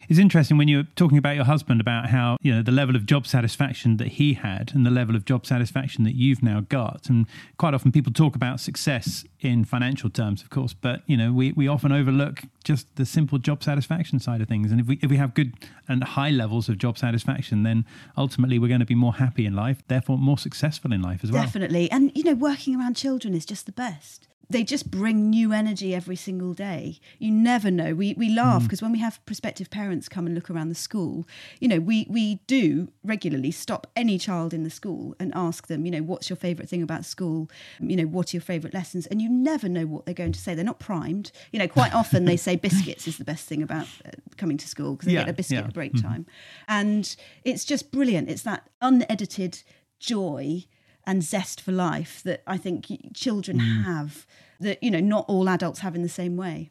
It's 0.10 0.20
interesting 0.20 0.58
when 0.58 0.70
you're 0.70 0.88
talking 0.96 1.18
about 1.18 1.36
your 1.36 1.44
husband 1.44 1.82
about 1.82 2.10
how, 2.10 2.38
you 2.42 2.54
know, 2.54 2.62
the 2.62 2.72
level 2.72 2.96
of 2.96 3.06
job 3.06 3.28
satisfaction 3.28 3.98
that 3.98 4.08
he 4.08 4.36
had 4.36 4.72
and 4.74 4.86
the 4.86 4.90
level 4.90 5.18
of 5.18 5.26
job 5.26 5.46
satisfaction 5.46 6.06
that 6.06 6.16
you've 6.16 6.42
now 6.42 6.62
got. 6.62 7.10
And 7.10 7.26
quite 7.58 7.74
often 7.74 7.92
people 7.92 8.14
talk 8.14 8.34
about 8.34 8.62
success 8.62 9.26
in 9.42 9.66
financial 9.66 10.10
terms, 10.10 10.42
of 10.42 10.50
course, 10.50 10.74
but, 10.74 11.02
you 11.08 11.18
know, 11.18 11.34
we, 11.34 11.52
we 11.52 11.68
often 11.68 11.92
overlook 11.92 12.44
just 12.64 12.96
the 12.96 13.06
simple 13.06 13.38
job 13.38 13.62
satisfaction 13.62 14.20
side 14.20 14.40
of 14.40 14.48
things. 14.48 14.72
And 14.72 14.80
if 14.80 14.88
we, 14.88 14.98
if 15.02 15.10
we 15.10 15.18
have 15.18 15.34
good 15.34 15.54
and 15.90 16.02
high 16.02 16.30
levels 16.30 16.70
of 16.70 16.78
job 16.78 16.98
satisfaction, 16.98 17.64
then 17.64 17.86
ultimately 18.16 18.60
we're 18.60 18.70
going 18.70 18.80
to 18.80 18.86
be 18.86 18.96
more 18.96 19.16
happy 19.16 19.46
in 19.46 19.56
life, 19.56 19.84
therefore 19.90 20.18
more 20.18 20.38
successful 20.38 20.94
in 20.94 21.02
life 21.02 21.22
as 21.22 21.34
well. 21.34 21.44
Definitely. 21.44 21.92
And, 21.92 22.14
you 22.16 22.24
know, 22.24 22.36
working 22.36 22.80
around 22.80 22.96
children 22.96 23.34
is 23.34 23.46
just 23.46 23.66
the 23.66 23.74
best 23.74 24.30
they 24.50 24.64
just 24.64 24.90
bring 24.90 25.30
new 25.30 25.52
energy 25.52 25.94
every 25.94 26.16
single 26.16 26.54
day. 26.54 27.00
You 27.20 27.32
never 27.32 27.70
know. 27.70 27.94
We 27.94 28.14
we 28.14 28.30
laugh 28.30 28.64
because 28.64 28.80
mm. 28.80 28.84
when 28.84 28.92
we 28.94 29.00
have 29.00 29.24
prospective 29.26 29.70
parents 29.70 30.08
come 30.08 30.26
and 30.26 30.34
look 30.34 30.50
around 30.50 30.70
the 30.70 30.76
school, 30.76 31.28
you 31.60 31.68
know, 31.68 31.80
we 31.80 32.08
we 32.10 32.36
do 32.48 32.90
regularly 33.04 33.52
stop 33.52 33.88
any 33.96 34.18
child 34.18 34.54
in 34.54 34.64
the 34.64 34.70
school 34.70 35.16
and 35.20 35.34
ask 35.36 35.68
them, 35.68 35.86
you 35.86 35.92
know, 35.92 36.02
what's 36.02 36.30
your 36.30 36.38
favourite 36.38 36.70
thing 36.70 36.82
about 36.82 37.04
school? 37.04 37.50
You 37.80 37.98
know, 37.98 38.06
what 38.06 38.34
are 38.34 38.38
your 38.38 38.42
favourite 38.42 38.74
lessons? 38.74 39.06
And 39.08 39.22
you 39.22 39.30
never 39.30 39.68
know 39.68 39.86
what 39.86 40.06
they're 40.06 40.14
going 40.14 40.34
to 40.34 40.40
say. 40.40 40.56
They're 40.56 40.64
not 40.64 40.80
primed. 40.80 41.32
You 41.52 41.60
know, 41.60 41.68
quite 41.68 41.94
often 41.94 42.26
they 42.26 42.38
say 42.38 42.56
biscuits 42.56 43.08
is 43.08 43.18
the 43.18 43.26
best 43.26 43.48
thing 43.48 43.62
about 43.62 43.88
uh, 44.06 44.12
coming 44.38 44.58
to 44.58 44.68
school 44.68 44.94
because 44.94 45.08
they 45.08 45.14
yeah, 45.14 45.22
get 45.22 45.30
a 45.30 45.34
biscuit 45.34 45.60
yeah. 45.60 45.66
at 45.66 45.74
break 45.74 45.94
mm-hmm. 45.94 46.08
time, 46.08 46.26
and 46.68 47.16
it's 47.44 47.66
just 47.66 47.92
brilliant. 47.92 48.30
It's 48.30 48.44
that 48.44 48.70
unedited 48.82 49.64
joy 50.00 50.66
and 51.08 51.24
zest 51.24 51.60
for 51.62 51.72
life 51.72 52.22
that 52.24 52.44
I 52.46 52.58
think 52.58 52.86
children 53.16 53.60
mm. 53.60 53.84
have 53.86 54.28
that 54.60 54.84
you 54.84 54.92
know 54.92 55.00
not 55.00 55.26
all 55.28 55.50
adults 55.50 55.80
have 55.80 55.96
in 55.96 56.04
the 56.04 56.10
same 56.10 56.38
way. 56.38 56.70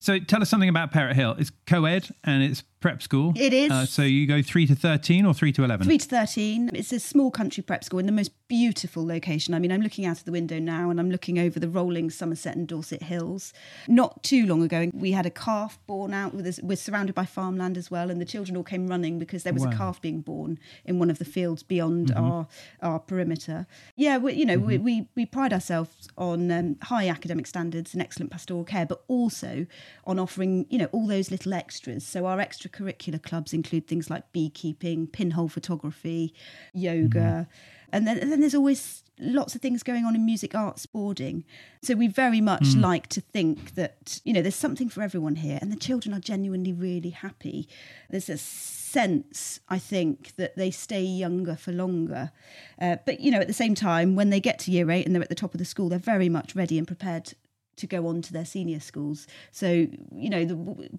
So 0.00 0.18
tell 0.18 0.42
us 0.42 0.50
something 0.50 0.68
about 0.68 0.92
Perrott 0.92 1.14
Hill. 1.14 1.36
It's 1.38 1.50
co-ed 1.66 2.08
and 2.22 2.42
it's 2.42 2.62
prep 2.80 3.02
school. 3.02 3.32
It 3.36 3.52
is. 3.52 3.70
Uh, 3.70 3.86
so 3.86 4.02
you 4.02 4.26
go 4.26 4.42
three 4.42 4.66
to 4.66 4.74
thirteen 4.74 5.26
or 5.26 5.34
three 5.34 5.52
to 5.52 5.64
eleven? 5.64 5.86
Three 5.86 5.98
to 5.98 6.06
thirteen. 6.06 6.70
It's 6.74 6.92
a 6.92 7.00
small 7.00 7.30
country 7.30 7.62
prep 7.62 7.84
school 7.84 7.98
in 7.98 8.06
the 8.06 8.12
most 8.12 8.32
beautiful 8.48 9.04
location. 9.04 9.54
I 9.54 9.58
mean, 9.58 9.72
I'm 9.72 9.80
looking 9.80 10.06
out 10.06 10.18
of 10.18 10.24
the 10.24 10.32
window 10.32 10.58
now 10.58 10.90
and 10.90 11.00
I'm 11.00 11.10
looking 11.10 11.38
over 11.38 11.58
the 11.58 11.68
rolling 11.68 12.10
Somerset 12.10 12.56
and 12.56 12.68
Dorset 12.68 13.02
hills. 13.02 13.52
Not 13.88 14.22
too 14.22 14.46
long 14.46 14.62
ago, 14.62 14.90
we 14.94 15.12
had 15.12 15.26
a 15.26 15.30
calf 15.30 15.78
born 15.86 16.14
out. 16.14 16.34
With 16.34 16.60
we're 16.62 16.76
surrounded 16.76 17.14
by 17.14 17.24
farmland 17.24 17.76
as 17.76 17.90
well, 17.90 18.10
and 18.10 18.20
the 18.20 18.24
children 18.24 18.56
all 18.56 18.64
came 18.64 18.86
running 18.86 19.18
because 19.18 19.42
there 19.42 19.52
was 19.52 19.64
wow. 19.64 19.72
a 19.72 19.76
calf 19.76 20.00
being 20.00 20.20
born 20.20 20.58
in 20.84 20.98
one 20.98 21.10
of 21.10 21.18
the 21.18 21.24
fields 21.24 21.62
beyond 21.62 22.08
mm-hmm. 22.08 22.24
our 22.24 22.48
our 22.82 22.98
perimeter. 22.98 23.66
Yeah, 23.96 24.18
we, 24.18 24.34
you 24.34 24.44
know, 24.44 24.58
mm-hmm. 24.58 24.66
we, 24.66 24.78
we, 24.78 25.08
we 25.14 25.26
pride 25.26 25.52
ourselves 25.52 26.08
on 26.16 26.50
um, 26.50 26.76
high 26.82 27.08
academic 27.08 27.46
standards 27.46 27.94
and 27.94 28.02
excellent 28.02 28.30
pastoral 28.30 28.64
care, 28.64 28.86
but 28.86 29.02
also 29.08 29.66
on 30.04 30.18
offering 30.18 30.66
you 30.68 30.78
know 30.78 30.88
all 30.92 31.06
those 31.06 31.30
little 31.30 31.52
extras. 31.52 32.06
So 32.06 32.26
our 32.26 32.40
extracurricular 32.68 33.22
clubs 33.22 33.52
include 33.52 33.86
things 33.86 34.10
like 34.10 34.32
beekeeping, 34.32 35.06
pinhole 35.06 35.48
photography, 35.48 36.34
yoga. 36.72 37.18
Mm-hmm 37.18 37.52
and 37.92 38.06
then, 38.06 38.18
and 38.18 38.32
then 38.32 38.40
there's 38.40 38.54
always 38.54 39.04
lots 39.18 39.54
of 39.54 39.62
things 39.62 39.82
going 39.82 40.04
on 40.04 40.14
in 40.14 40.26
music, 40.26 40.54
arts, 40.54 40.86
boarding. 40.86 41.44
So 41.82 41.94
we 41.94 42.08
very 42.08 42.40
much 42.40 42.64
mm. 42.64 42.82
like 42.82 43.06
to 43.08 43.20
think 43.20 43.74
that, 43.74 44.20
you 44.24 44.32
know, 44.32 44.42
there's 44.42 44.54
something 44.54 44.88
for 44.88 45.02
everyone 45.02 45.36
here 45.36 45.58
and 45.62 45.72
the 45.72 45.76
children 45.76 46.14
are 46.14 46.20
genuinely 46.20 46.72
really 46.72 47.10
happy. 47.10 47.68
There's 48.10 48.28
a 48.28 48.38
sense, 48.38 49.60
I 49.68 49.78
think, 49.78 50.36
that 50.36 50.56
they 50.56 50.70
stay 50.70 51.02
younger 51.02 51.56
for 51.56 51.72
longer. 51.72 52.32
Uh, 52.80 52.96
but, 53.06 53.20
you 53.20 53.30
know, 53.30 53.40
at 53.40 53.46
the 53.46 53.54
same 53.54 53.74
time, 53.74 54.14
when 54.14 54.30
they 54.30 54.40
get 54.40 54.58
to 54.60 54.70
year 54.70 54.90
eight 54.90 55.06
and 55.06 55.14
they're 55.14 55.22
at 55.22 55.28
the 55.28 55.34
top 55.34 55.54
of 55.54 55.58
the 55.58 55.64
school, 55.64 55.88
they're 55.88 55.98
very 55.98 56.28
much 56.28 56.54
ready 56.54 56.76
and 56.76 56.86
prepared 56.86 57.32
to 57.76 57.86
go 57.86 58.06
on 58.06 58.22
to 58.22 58.32
their 58.32 58.44
senior 58.44 58.80
schools. 58.80 59.26
So, 59.52 59.86
you 60.14 60.30
know, 60.30 60.44
the 60.44 60.54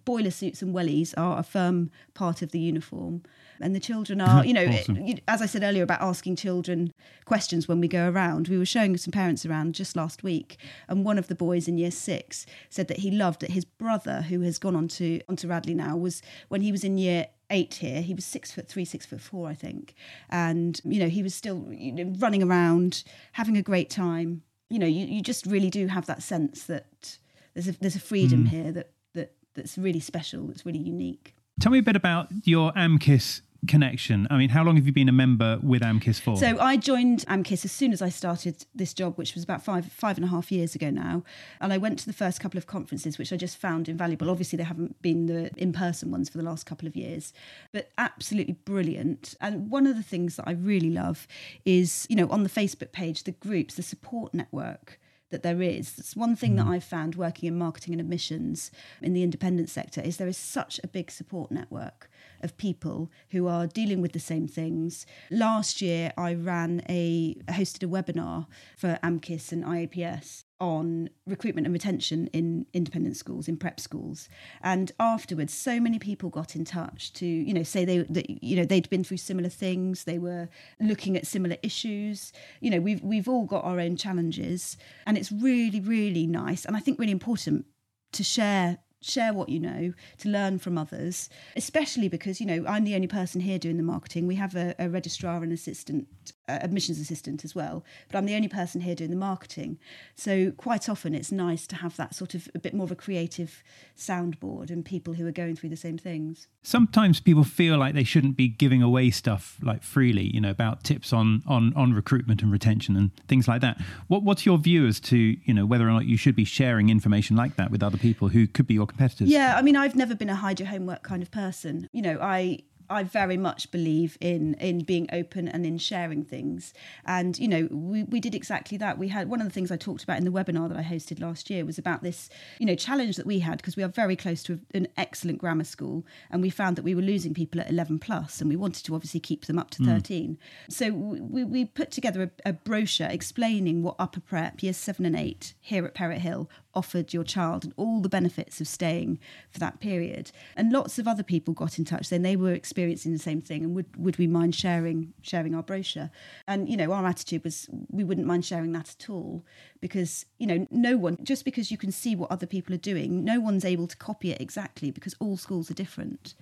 boiler 0.05 0.31
suits 0.31 0.61
and 0.61 0.73
wellies 0.73 1.13
are 1.17 1.39
a 1.39 1.43
firm 1.43 1.91
part 2.13 2.41
of 2.41 2.51
the 2.51 2.59
uniform. 2.59 3.23
And 3.59 3.75
the 3.75 3.79
children 3.79 4.21
are, 4.21 4.45
you 4.45 4.53
know, 4.53 4.61
eh, 4.61 4.79
awesome. 4.81 5.15
as 5.27 5.41
I 5.41 5.45
said 5.45 5.63
earlier 5.63 5.83
about 5.83 6.01
asking 6.01 6.35
children 6.35 6.93
questions 7.25 7.67
when 7.67 7.79
we 7.79 7.87
go 7.87 8.09
around, 8.09 8.47
we 8.47 8.57
were 8.57 8.65
showing 8.65 8.95
some 8.97 9.11
parents 9.11 9.45
around 9.45 9.73
just 9.73 9.95
last 9.95 10.23
week. 10.23 10.57
And 10.87 11.03
one 11.03 11.17
of 11.17 11.27
the 11.27 11.35
boys 11.35 11.67
in 11.67 11.77
year 11.77 11.91
six 11.91 12.45
said 12.69 12.87
that 12.87 12.97
he 12.97 13.11
loved 13.11 13.41
that 13.41 13.51
his 13.51 13.65
brother, 13.65 14.21
who 14.21 14.41
has 14.41 14.59
gone 14.59 14.75
on 14.75 14.87
to, 14.89 15.21
onto 15.27 15.47
Radley 15.47 15.73
now, 15.73 15.97
was 15.97 16.21
when 16.49 16.61
he 16.61 16.71
was 16.71 16.83
in 16.83 16.97
year 16.97 17.27
eight 17.49 17.75
here. 17.75 18.01
He 18.01 18.13
was 18.13 18.25
six 18.25 18.51
foot 18.51 18.67
three, 18.67 18.85
six 18.85 19.05
foot 19.05 19.21
four, 19.21 19.47
I 19.47 19.53
think. 19.53 19.95
And, 20.29 20.79
you 20.83 20.99
know, 20.99 21.09
he 21.09 21.23
was 21.23 21.33
still 21.33 21.67
you 21.71 21.91
know, 21.91 22.13
running 22.19 22.43
around, 22.43 23.03
having 23.33 23.57
a 23.57 23.61
great 23.61 23.89
time 23.89 24.43
you 24.69 24.79
know, 24.79 24.85
you, 24.87 25.05
you 25.05 25.21
just 25.21 25.45
really 25.45 25.69
do 25.69 25.87
have 25.87 26.05
that 26.07 26.21
sense 26.21 26.63
that 26.65 27.17
there's 27.53 27.67
a, 27.67 27.71
there's 27.73 27.95
a 27.95 27.99
freedom 27.99 28.45
mm. 28.45 28.49
here 28.49 28.71
that, 28.71 28.91
that 29.13 29.33
that's 29.55 29.77
really 29.77 29.99
special, 29.99 30.47
that's 30.47 30.65
really 30.65 30.79
unique. 30.79 31.35
Tell 31.59 31.71
me 31.71 31.79
a 31.79 31.83
bit 31.83 31.95
about 31.95 32.27
your 32.43 32.71
AMCIS 32.73 33.41
connection? 33.67 34.27
I 34.29 34.37
mean, 34.37 34.49
how 34.49 34.63
long 34.63 34.75
have 34.75 34.85
you 34.85 34.93
been 34.93 35.09
a 35.09 35.13
member 35.13 35.59
with 35.61 35.81
AMCIS 35.81 36.19
for? 36.19 36.37
So 36.37 36.57
I 36.59 36.77
joined 36.77 37.25
AMCIS 37.27 37.65
as 37.65 37.71
soon 37.71 37.93
as 37.93 38.01
I 38.01 38.09
started 38.09 38.65
this 38.73 38.93
job, 38.93 39.17
which 39.17 39.35
was 39.35 39.43
about 39.43 39.63
five 39.63 39.85
five 39.91 40.17
and 40.17 40.25
a 40.25 40.29
half 40.29 40.51
years 40.51 40.75
ago 40.75 40.89
now. 40.89 41.23
And 41.61 41.71
I 41.71 41.77
went 41.77 41.99
to 41.99 42.05
the 42.05 42.13
first 42.13 42.39
couple 42.39 42.57
of 42.57 42.67
conferences, 42.67 43.17
which 43.17 43.31
I 43.31 43.37
just 43.37 43.57
found 43.57 43.89
invaluable. 43.89 44.29
Obviously, 44.29 44.57
they 44.57 44.63
haven't 44.63 45.01
been 45.01 45.27
the 45.27 45.51
in 45.57 45.73
person 45.73 46.11
ones 46.11 46.29
for 46.29 46.37
the 46.37 46.43
last 46.43 46.65
couple 46.65 46.87
of 46.87 46.95
years, 46.95 47.33
but 47.71 47.91
absolutely 47.97 48.53
brilliant. 48.53 49.35
And 49.41 49.69
one 49.69 49.85
of 49.85 49.95
the 49.95 50.03
things 50.03 50.37
that 50.37 50.47
I 50.47 50.51
really 50.51 50.89
love 50.89 51.27
is, 51.65 52.07
you 52.09 52.15
know, 52.15 52.29
on 52.29 52.43
the 52.43 52.49
Facebook 52.49 52.91
page, 52.91 53.23
the 53.23 53.31
groups, 53.31 53.75
the 53.75 53.83
support 53.83 54.33
network 54.33 54.99
that 55.29 55.43
there 55.43 55.61
is. 55.61 55.97
It's 55.97 56.15
one 56.15 56.35
thing 56.35 56.53
mm. 56.53 56.57
that 56.57 56.67
I've 56.67 56.83
found 56.83 57.15
working 57.15 57.47
in 57.47 57.57
marketing 57.57 57.93
and 57.93 58.01
admissions 58.01 58.71
in 59.01 59.13
the 59.13 59.23
independent 59.23 59.69
sector 59.69 60.01
is 60.01 60.17
there 60.17 60.27
is 60.27 60.37
such 60.37 60.79
a 60.83 60.87
big 60.87 61.11
support 61.11 61.51
network 61.51 62.09
of 62.41 62.57
people 62.57 63.11
who 63.31 63.47
are 63.47 63.67
dealing 63.67 64.01
with 64.01 64.13
the 64.13 64.19
same 64.19 64.47
things. 64.47 65.05
Last 65.31 65.81
year, 65.81 66.11
I 66.17 66.33
ran 66.33 66.81
a 66.89 67.35
hosted 67.49 67.83
a 67.83 67.87
webinar 67.87 68.47
for 68.75 68.99
AMCIS 69.03 69.51
and 69.51 69.63
IAPS 69.63 70.43
on 70.59 71.09
recruitment 71.27 71.67
and 71.67 71.73
retention 71.73 72.27
in 72.27 72.65
independent 72.73 73.15
schools 73.15 73.47
in 73.47 73.55
prep 73.55 73.79
schools 73.79 74.27
and 74.63 74.91
afterwards 74.99 75.53
so 75.53 75.79
many 75.79 75.99
people 75.99 76.29
got 76.29 76.55
in 76.55 76.65
touch 76.65 77.13
to 77.13 77.27
you 77.27 77.53
know 77.53 77.61
say 77.61 77.85
they 77.85 77.99
that 77.99 78.27
you 78.43 78.55
know 78.55 78.65
they'd 78.65 78.89
been 78.89 79.03
through 79.03 79.17
similar 79.17 79.49
things 79.49 80.05
they 80.05 80.17
were 80.17 80.49
looking 80.79 81.15
at 81.15 81.27
similar 81.27 81.57
issues 81.61 82.33
you 82.59 82.71
know 82.71 82.79
we've 82.79 83.03
we've 83.03 83.29
all 83.29 83.45
got 83.45 83.63
our 83.63 83.79
own 83.79 83.95
challenges 83.95 84.77
and 85.05 85.15
it's 85.15 85.31
really 85.31 85.79
really 85.79 86.25
nice 86.25 86.65
and 86.65 86.75
i 86.75 86.79
think 86.79 86.97
really 86.97 87.11
important 87.11 87.65
to 88.11 88.23
share 88.23 88.79
share 89.01 89.33
what 89.33 89.49
you 89.49 89.59
know, 89.59 89.93
to 90.19 90.29
learn 90.29 90.59
from 90.59 90.77
others, 90.77 91.29
especially 91.55 92.07
because, 92.07 92.39
you 92.39 92.45
know, 92.45 92.65
I'm 92.67 92.83
the 92.83 92.95
only 92.95 93.07
person 93.07 93.41
here 93.41 93.59
doing 93.59 93.77
the 93.77 93.83
marketing. 93.83 94.27
We 94.27 94.35
have 94.35 94.55
a, 94.55 94.75
a 94.79 94.89
registrar 94.89 95.43
and 95.43 95.53
assistant, 95.53 96.07
uh, 96.47 96.59
admissions 96.61 96.99
assistant 96.99 97.43
as 97.43 97.53
well, 97.53 97.83
but 98.09 98.17
I'm 98.17 98.25
the 98.25 98.35
only 98.35 98.47
person 98.47 98.81
here 98.81 98.95
doing 98.95 99.09
the 99.09 99.17
marketing. 99.17 99.77
So 100.15 100.51
quite 100.51 100.87
often 100.89 101.13
it's 101.13 101.31
nice 101.31 101.67
to 101.67 101.75
have 101.77 101.95
that 101.97 102.15
sort 102.15 102.35
of 102.35 102.47
a 102.55 102.59
bit 102.59 102.73
more 102.73 102.85
of 102.85 102.91
a 102.91 102.95
creative 102.95 103.63
soundboard 103.95 104.69
and 104.69 104.85
people 104.85 105.15
who 105.15 105.27
are 105.27 105.31
going 105.31 105.55
through 105.55 105.69
the 105.69 105.75
same 105.77 105.97
things. 105.97 106.47
Sometimes 106.63 107.19
people 107.19 107.43
feel 107.43 107.77
like 107.77 107.93
they 107.93 108.03
shouldn't 108.03 108.37
be 108.37 108.47
giving 108.47 108.81
away 108.81 109.09
stuff 109.09 109.57
like 109.61 109.83
freely, 109.83 110.33
you 110.33 110.41
know, 110.41 110.49
about 110.49 110.83
tips 110.83 111.13
on 111.13 111.43
on 111.47 111.73
on 111.75 111.93
recruitment 111.93 112.41
and 112.41 112.51
retention 112.51 112.95
and 112.95 113.11
things 113.27 113.47
like 113.47 113.61
that. 113.61 113.79
What 114.07 114.23
what's 114.23 114.45
your 114.45 114.57
view 114.57 114.85
as 114.87 114.99
to, 115.01 115.17
you 115.17 115.53
know, 115.53 115.65
whether 115.65 115.87
or 115.87 115.91
not 115.91 116.05
you 116.05 116.17
should 116.17 116.35
be 116.35 116.45
sharing 116.45 116.89
information 116.89 117.35
like 117.35 117.55
that 117.55 117.71
with 117.71 117.83
other 117.83 117.97
people 117.97 118.29
who 118.29 118.47
could 118.47 118.67
be 118.67 118.73
your 118.73 118.87
competitors? 118.87 119.29
Yeah, 119.29 119.55
I 119.57 119.61
mean, 119.61 119.75
I've 119.75 119.95
never 119.95 120.15
been 120.15 120.29
a 120.29 120.35
hide 120.35 120.59
your 120.59 120.69
homework 120.69 121.03
kind 121.03 121.21
of 121.21 121.31
person. 121.31 121.87
You 121.91 122.01
know, 122.01 122.19
I 122.21 122.59
I 122.89 123.03
very 123.03 123.37
much 123.37 123.71
believe 123.71 124.17
in 124.21 124.53
in 124.55 124.83
being 124.83 125.07
open 125.11 125.47
and 125.47 125.65
in 125.65 125.77
sharing 125.77 126.23
things. 126.23 126.73
And 127.05 127.37
you 127.37 127.47
know, 127.47 127.67
we, 127.71 128.03
we 128.03 128.19
did 128.19 128.35
exactly 128.35 128.77
that. 128.77 128.97
We 128.97 129.09
had 129.09 129.29
one 129.29 129.41
of 129.41 129.47
the 129.47 129.53
things 129.53 129.71
I 129.71 129.77
talked 129.77 130.03
about 130.03 130.17
in 130.17 130.25
the 130.25 130.31
webinar 130.31 130.69
that 130.69 130.77
I 130.77 130.83
hosted 130.83 131.19
last 131.19 131.49
year 131.49 131.65
was 131.65 131.77
about 131.77 132.03
this, 132.03 132.29
you 132.59 132.65
know, 132.65 132.75
challenge 132.75 133.17
that 133.17 133.25
we 133.25 133.39
had 133.39 133.57
because 133.57 133.75
we 133.75 133.83
are 133.83 133.89
very 133.89 134.15
close 134.15 134.43
to 134.43 134.59
an 134.73 134.87
excellent 134.97 135.39
grammar 135.39 135.63
school, 135.63 136.05
and 136.29 136.41
we 136.41 136.49
found 136.49 136.75
that 136.75 136.83
we 136.83 136.95
were 136.95 137.01
losing 137.01 137.33
people 137.33 137.61
at 137.61 137.69
11 137.69 137.99
plus, 137.99 138.41
and 138.41 138.49
we 138.49 138.55
wanted 138.55 138.85
to 138.85 138.95
obviously 138.95 139.19
keep 139.19 139.45
them 139.45 139.59
up 139.59 139.69
to 139.71 139.83
13. 139.83 140.37
Mm. 140.69 140.73
So 140.73 140.91
we, 140.91 141.43
we 141.43 141.65
put 141.65 141.91
together 141.91 142.31
a, 142.45 142.49
a 142.49 142.53
brochure 142.53 143.07
explaining 143.07 143.83
what 143.83 143.95
upper 143.99 144.19
prep 144.19 144.63
years 144.63 144.77
seven 144.77 145.05
and 145.05 145.15
eight 145.15 145.53
here 145.61 145.85
at 145.85 145.93
Perrott 145.93 146.19
Hill 146.19 146.49
offered 146.77 147.11
your 147.11 147.23
child 147.23 147.63
and 147.63 147.73
all 147.75 147.99
the 148.01 148.07
benefits 148.07 148.61
of 148.61 148.67
staying 148.67 149.19
for 149.49 149.57
that 149.57 149.79
period. 149.79 150.31
And 150.55 150.71
lots 150.71 150.99
of 150.99 151.07
other 151.07 151.23
people 151.23 151.55
got 151.55 151.79
in 151.79 151.85
touch 151.85 152.05
saying 152.05 152.21
they 152.21 152.35
were 152.35 152.53
experiencing 152.53 153.13
the 153.13 153.19
same 153.19 153.41
thing 153.41 153.63
and 153.63 153.75
would, 153.75 153.97
would 153.97 154.17
we 154.17 154.27
mind 154.27 154.53
sharing 154.53 155.13
sharing 155.23 155.55
our 155.55 155.63
brochure? 155.63 156.11
And 156.47 156.69
you 156.69 156.77
know, 156.77 156.91
our 156.91 157.05
attitude 157.05 157.43
was 157.43 157.67
we 157.89 158.03
wouldn't 158.03 158.27
mind 158.27 158.45
sharing 158.45 158.71
that 158.73 158.95
at 158.99 159.09
all 159.09 159.43
because 159.81 160.25
you 160.37 160.45
know 160.45 160.67
no 160.69 160.97
one 160.97 161.17
just 161.23 161.43
because 161.43 161.71
you 161.71 161.77
can 161.77 161.91
see 161.91 162.15
what 162.15 162.31
other 162.31 162.45
people 162.45 162.75
are 162.75 162.77
doing, 162.91 163.25
no 163.25 163.39
one's 163.39 163.65
able 163.65 163.87
to 163.87 163.97
copy 163.97 164.31
it 164.31 164.39
exactly 164.39 164.91
because 164.91 165.15
all 165.19 165.35
schools 165.35 165.71
are 165.71 165.75
different. 165.75 166.35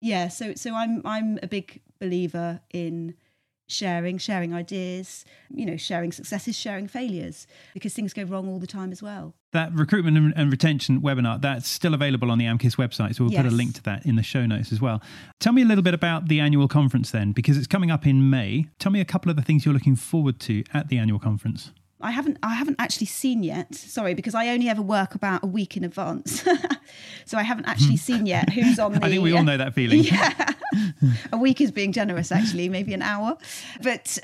Yeah, 0.00 0.28
so 0.28 0.54
so 0.54 0.74
I'm 0.74 1.02
I'm 1.04 1.38
a 1.42 1.46
big 1.46 1.82
believer 1.98 2.60
in 2.72 3.14
sharing, 3.66 4.18
sharing 4.18 4.52
ideas, 4.52 5.24
you 5.50 5.64
know, 5.64 5.76
sharing 5.76 6.12
successes, 6.12 6.56
sharing 6.56 6.86
failures, 6.86 7.46
because 7.72 7.94
things 7.94 8.12
go 8.12 8.22
wrong 8.24 8.48
all 8.48 8.58
the 8.58 8.66
time 8.66 8.92
as 8.92 9.02
well. 9.02 9.34
That 9.52 9.72
recruitment 9.72 10.34
and 10.36 10.50
retention 10.50 11.00
webinar, 11.00 11.40
that's 11.40 11.68
still 11.68 11.94
available 11.94 12.30
on 12.30 12.38
the 12.38 12.44
AMCIS 12.44 12.76
website. 12.76 13.14
So 13.14 13.24
we'll 13.24 13.32
yes. 13.32 13.42
put 13.42 13.52
a 13.52 13.54
link 13.54 13.74
to 13.74 13.82
that 13.84 14.04
in 14.04 14.16
the 14.16 14.22
show 14.22 14.46
notes 14.46 14.72
as 14.72 14.80
well. 14.80 15.00
Tell 15.40 15.52
me 15.52 15.62
a 15.62 15.64
little 15.64 15.84
bit 15.84 15.94
about 15.94 16.28
the 16.28 16.40
annual 16.40 16.68
conference 16.68 17.10
then, 17.10 17.32
because 17.32 17.56
it's 17.56 17.68
coming 17.68 17.90
up 17.90 18.06
in 18.06 18.28
May. 18.28 18.66
Tell 18.78 18.92
me 18.92 19.00
a 19.00 19.04
couple 19.04 19.30
of 19.30 19.36
the 19.36 19.42
things 19.42 19.64
you're 19.64 19.74
looking 19.74 19.96
forward 19.96 20.40
to 20.40 20.64
at 20.74 20.88
the 20.88 20.98
annual 20.98 21.18
conference. 21.18 21.70
I 22.00 22.10
haven't 22.10 22.38
I 22.42 22.54
haven't 22.54 22.76
actually 22.78 23.06
seen 23.06 23.42
yet. 23.42 23.74
Sorry, 23.74 24.14
because 24.14 24.34
I 24.34 24.48
only 24.48 24.68
ever 24.68 24.82
work 24.82 25.14
about 25.14 25.42
a 25.42 25.46
week 25.46 25.76
in 25.76 25.84
advance, 25.84 26.44
so 27.24 27.38
I 27.38 27.42
haven't 27.42 27.66
actually 27.66 27.96
seen 27.96 28.26
yet 28.26 28.50
who's 28.50 28.78
on 28.78 28.92
the. 28.92 28.98
I 29.04 29.08
think 29.08 29.22
we 29.22 29.32
all 29.32 29.44
know 29.44 29.56
that 29.56 29.74
feeling. 29.74 30.04
Yeah, 30.14 30.52
a 31.32 31.36
week 31.36 31.60
is 31.60 31.70
being 31.70 31.92
generous. 31.92 32.32
Actually, 32.32 32.68
maybe 32.68 32.92
an 32.94 33.02
hour, 33.02 33.36
but 33.82 34.18